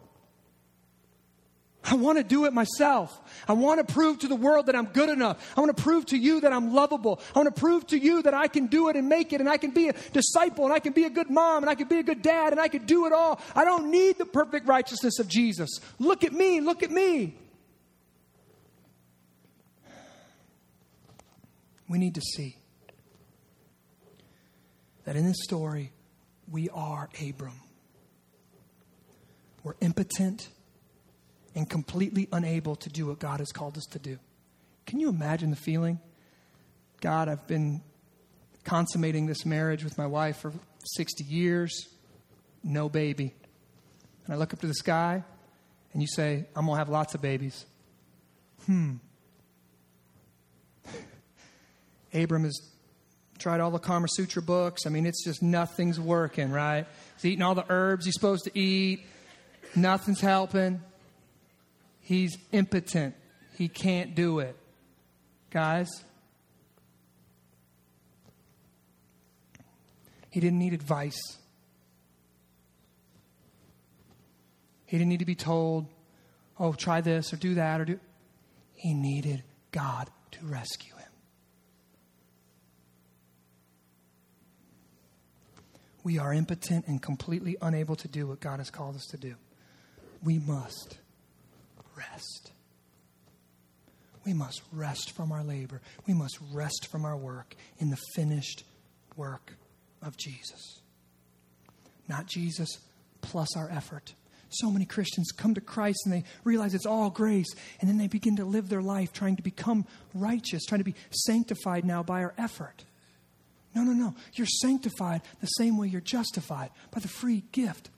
[1.82, 3.18] I want to do it myself.
[3.48, 5.54] I want to prove to the world that I'm good enough.
[5.56, 7.20] I want to prove to you that I'm lovable.
[7.34, 9.48] I want to prove to you that I can do it and make it and
[9.48, 11.88] I can be a disciple and I can be a good mom and I can
[11.88, 13.40] be a good dad and I can do it all.
[13.54, 15.70] I don't need the perfect righteousness of Jesus.
[15.98, 16.60] Look at me.
[16.60, 17.34] Look at me.
[21.88, 22.56] We need to see
[25.04, 25.92] that in this story,
[26.48, 27.58] we are Abram.
[29.64, 30.48] We're impotent
[31.54, 34.18] and completely unable to do what God has called us to do.
[34.86, 36.00] Can you imagine the feeling?
[37.00, 37.82] God, I've been
[38.64, 40.52] consummating this marriage with my wife for
[40.96, 41.88] 60 years,
[42.62, 43.34] no baby.
[44.24, 45.22] And I look up to the sky
[45.92, 47.64] and you say, I'm going to have lots of babies.
[48.66, 48.96] Hmm.
[52.14, 52.60] Abram has
[53.38, 54.86] tried all the Kama Sutra books.
[54.86, 56.86] I mean, it's just nothing's working, right?
[57.16, 59.04] He's eating all the herbs he's supposed to eat,
[59.74, 60.82] nothing's helping.
[62.10, 63.14] He's impotent.
[63.56, 64.56] He can't do it.
[65.48, 65.88] Guys,
[70.28, 71.38] he didn't need advice.
[74.86, 75.86] He didn't need to be told,
[76.58, 78.00] oh, try this or do that or do.
[78.74, 81.12] He needed God to rescue him.
[86.02, 89.36] We are impotent and completely unable to do what God has called us to do.
[90.24, 90.98] We must
[92.00, 92.52] rest.
[94.24, 95.80] We must rest from our labor.
[96.06, 98.64] We must rest from our work in the finished
[99.16, 99.54] work
[100.02, 100.80] of Jesus.
[102.08, 102.78] Not Jesus
[103.22, 104.14] plus our effort.
[104.50, 107.46] So many Christians come to Christ and they realize it's all grace,
[107.80, 110.96] and then they begin to live their life trying to become righteous, trying to be
[111.10, 112.84] sanctified now by our effort.
[113.74, 114.14] No, no, no.
[114.34, 117.90] You're sanctified the same way you're justified by the free gift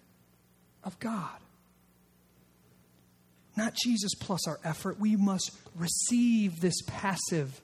[0.84, 1.41] of God
[3.56, 4.98] not Jesus plus our effort.
[4.98, 7.60] We must receive this passive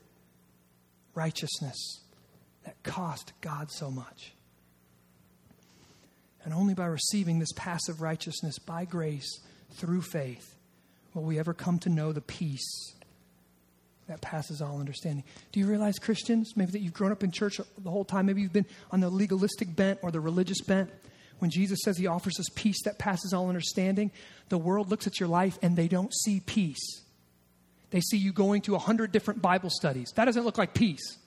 [1.15, 2.01] righteousness
[2.65, 4.33] that cost God so much.
[6.45, 9.41] And only by receiving this passive righteousness by grace
[9.73, 10.55] through faith
[11.15, 12.95] will we ever come to know the peace
[14.09, 15.25] that passes all understanding.
[15.53, 18.41] Do you realize, Christians, maybe that you've grown up in church the whole time, maybe
[18.41, 20.91] you've been on the legalistic bent or the religious bent?
[21.39, 24.11] When Jesus says he offers us peace that passes all understanding,
[24.49, 27.03] the world looks at your life and they don't see peace.
[27.91, 30.13] They see you going to a hundred different Bible studies.
[30.17, 31.19] That doesn't look like peace.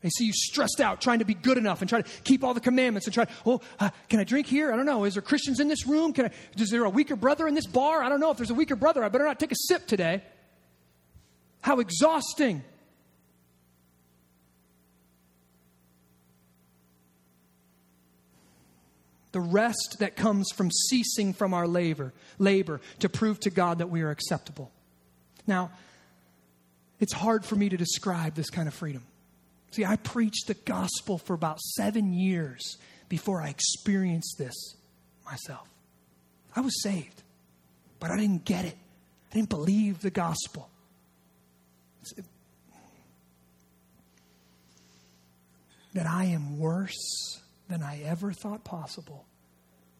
[0.00, 2.54] They see you stressed out, trying to be good enough and trying to keep all
[2.54, 4.72] the commandments and try, oh, uh, can I drink here?
[4.72, 5.04] I don't know.
[5.04, 6.12] Is there Christians in this room?
[6.12, 8.02] Can I, is there a weaker brother in this bar?
[8.02, 8.30] I don't know.
[8.32, 10.22] If there's a weaker brother, I better not take a sip today.
[11.60, 12.64] How exhausting.
[19.32, 23.90] The rest that comes from ceasing from our labor, labor to prove to God that
[23.90, 24.70] we are acceptable.
[25.46, 25.70] Now,
[27.00, 29.02] it's hard for me to describe this kind of freedom.
[29.72, 32.76] See, I preached the gospel for about seven years
[33.08, 34.76] before I experienced this
[35.24, 35.68] myself.
[36.54, 37.22] I was saved,
[37.98, 38.76] but I didn't get it.
[39.30, 40.68] I didn't believe the gospel.
[45.94, 47.41] That I am worse
[47.72, 49.24] than I ever thought possible,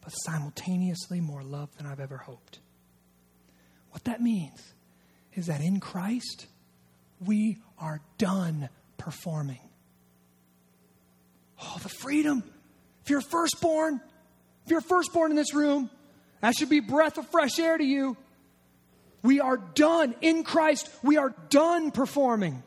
[0.01, 2.59] but simultaneously more love than I've ever hoped.
[3.89, 4.73] What that means
[5.33, 6.45] is that in Christ,
[7.19, 8.69] we are done
[8.99, 9.71] performing.
[11.63, 12.43] Oh, the freedom.
[13.03, 13.99] If you're firstborn,
[14.65, 15.89] if you're firstborn in this room,
[16.41, 18.15] that should be breath of fresh air to you.
[19.23, 20.91] We are done in Christ.
[21.01, 22.61] We are done performing.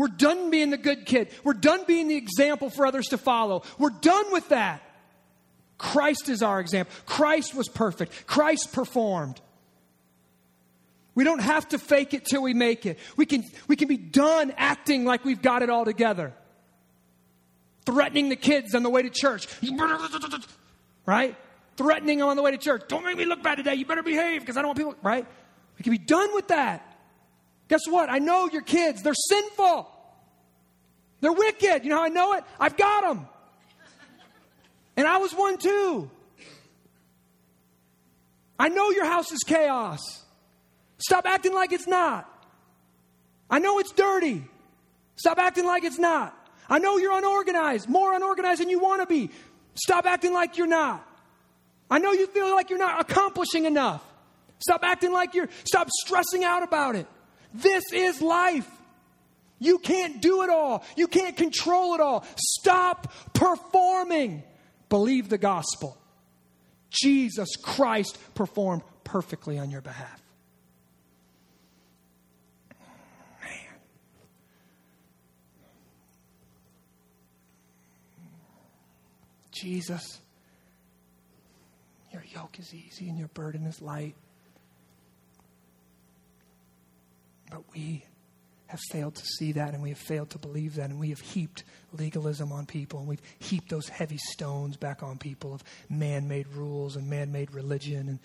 [0.00, 1.28] We're done being the good kid.
[1.44, 3.64] We're done being the example for others to follow.
[3.76, 4.80] We're done with that.
[5.76, 6.90] Christ is our example.
[7.04, 8.26] Christ was perfect.
[8.26, 9.42] Christ performed.
[11.14, 12.98] We don't have to fake it till we make it.
[13.18, 16.32] We can, we can be done acting like we've got it all together.
[17.84, 19.48] Threatening the kids on the way to church.
[21.04, 21.36] Right?
[21.76, 22.84] Threatening them on the way to church.
[22.88, 23.74] Don't make me look bad today.
[23.74, 24.94] You better behave because I don't want people.
[25.02, 25.26] Right?
[25.76, 26.89] We can be done with that.
[27.70, 28.10] Guess what?
[28.10, 29.00] I know your kids.
[29.00, 29.88] They're sinful.
[31.20, 31.84] They're wicked.
[31.84, 32.44] You know how I know it?
[32.58, 33.28] I've got them.
[34.96, 36.10] And I was one too.
[38.58, 40.00] I know your house is chaos.
[40.98, 42.28] Stop acting like it's not.
[43.48, 44.44] I know it's dirty.
[45.14, 46.36] Stop acting like it's not.
[46.68, 49.30] I know you're unorganized, more unorganized than you want to be.
[49.74, 51.06] Stop acting like you're not.
[51.88, 54.02] I know you feel like you're not accomplishing enough.
[54.58, 57.06] Stop acting like you're, stop stressing out about it.
[57.52, 58.68] This is life.
[59.58, 60.84] You can't do it all.
[60.96, 62.24] You can't control it all.
[62.36, 64.42] Stop performing.
[64.88, 65.96] Believe the gospel.
[66.90, 70.20] Jesus Christ performed perfectly on your behalf.
[79.60, 80.20] Jesus,
[82.10, 84.14] your yoke is easy and your burden is light.
[87.50, 88.04] But we
[88.70, 91.20] have failed to see that and we have failed to believe that and we have
[91.20, 96.46] heaped legalism on people and we've heaped those heavy stones back on people of man-made
[96.48, 98.18] rules and man-made religion and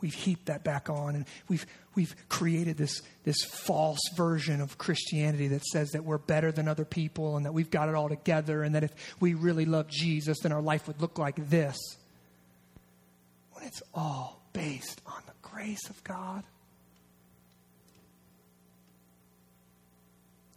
[0.00, 1.64] we've heaped that back on and we've
[1.94, 6.84] we've created this this false version of Christianity that says that we're better than other
[6.84, 10.40] people and that we've got it all together and that if we really love Jesus
[10.40, 11.78] then our life would look like this.
[13.52, 16.42] When it's all based on the grace of God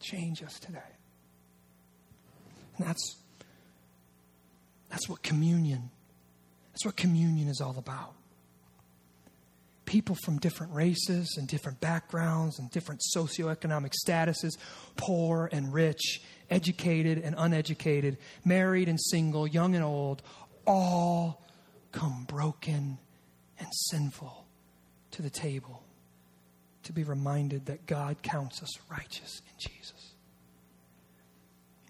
[0.05, 0.79] change us today.
[2.77, 3.17] And that's
[4.89, 5.89] that's what communion
[6.71, 8.13] that's what communion is all about.
[9.85, 14.57] People from different races and different backgrounds and different socioeconomic statuses,
[14.97, 20.21] poor and rich, educated and uneducated, married and single, young and old,
[20.67, 21.47] all
[21.93, 22.97] come broken
[23.57, 24.45] and sinful
[25.11, 25.84] to the table
[26.85, 30.13] to be reminded that God counts us righteous in Jesus.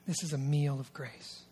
[0.08, 1.44] This is a meal of grace.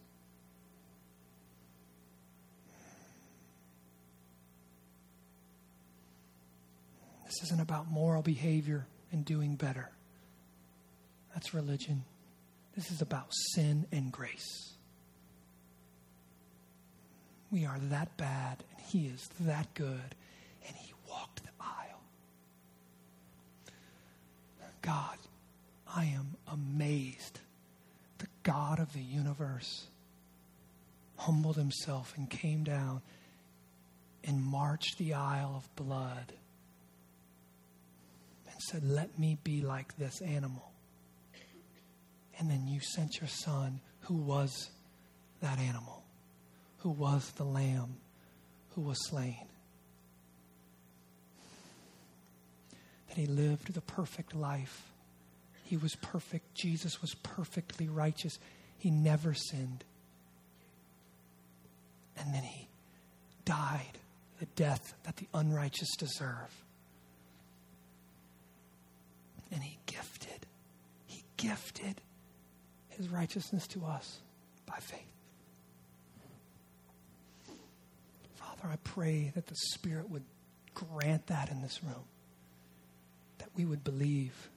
[7.25, 9.89] This isn't about moral behavior and doing better.
[11.33, 12.03] That's religion.
[12.75, 14.73] This is about sin and grace.
[17.51, 20.15] We are that bad, and He is that good,
[20.67, 21.72] and He walked the aisle.
[24.83, 25.17] God,
[25.87, 27.39] I am amazed.
[28.19, 29.87] The God of the universe
[31.17, 33.01] humbled Himself and came down
[34.23, 36.33] and marched the aisle of blood
[38.47, 40.71] and said, Let me be like this animal.
[42.37, 44.69] And then you sent your son, who was
[45.41, 46.03] that animal,
[46.77, 47.97] who was the lamb
[48.75, 49.45] who was slain.
[53.13, 54.81] That he lived the perfect life.
[55.65, 56.55] He was perfect.
[56.55, 58.39] Jesus was perfectly righteous.
[58.79, 59.83] He never sinned.
[62.17, 62.67] And then he
[63.45, 63.99] died
[64.39, 66.63] the death that the unrighteous deserve.
[69.51, 70.47] And he gifted,
[71.05, 72.01] he gifted
[72.89, 74.21] his righteousness to us
[74.65, 74.99] by faith.
[78.35, 80.23] Father, I pray that the Spirit would
[80.73, 82.05] grant that in this room,
[83.43, 84.49] that we would believe,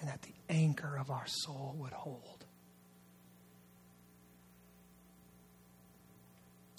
[0.00, 2.44] and that the anchor of our soul would hold.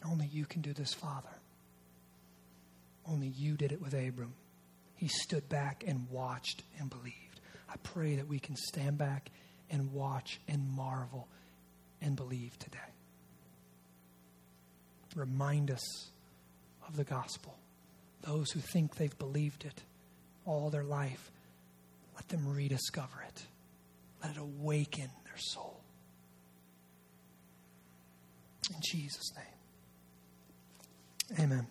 [0.06, 1.30] Only you can do this, Father.
[3.08, 4.34] Only you did it with Abram.
[4.96, 7.40] He stood back and watched and believed.
[7.70, 9.32] I pray that we can stand back
[9.72, 11.30] and watch and marvel
[12.02, 12.80] and believe today.
[15.16, 16.10] Remind us
[16.86, 17.58] of the gospel.
[18.24, 19.84] Those who think they've believed it
[20.48, 21.32] all their life,
[22.16, 23.44] let them rediscover it.
[24.24, 25.82] Let it awaken their soul.
[28.70, 29.46] In Jesus' name.
[31.40, 31.68] Amen.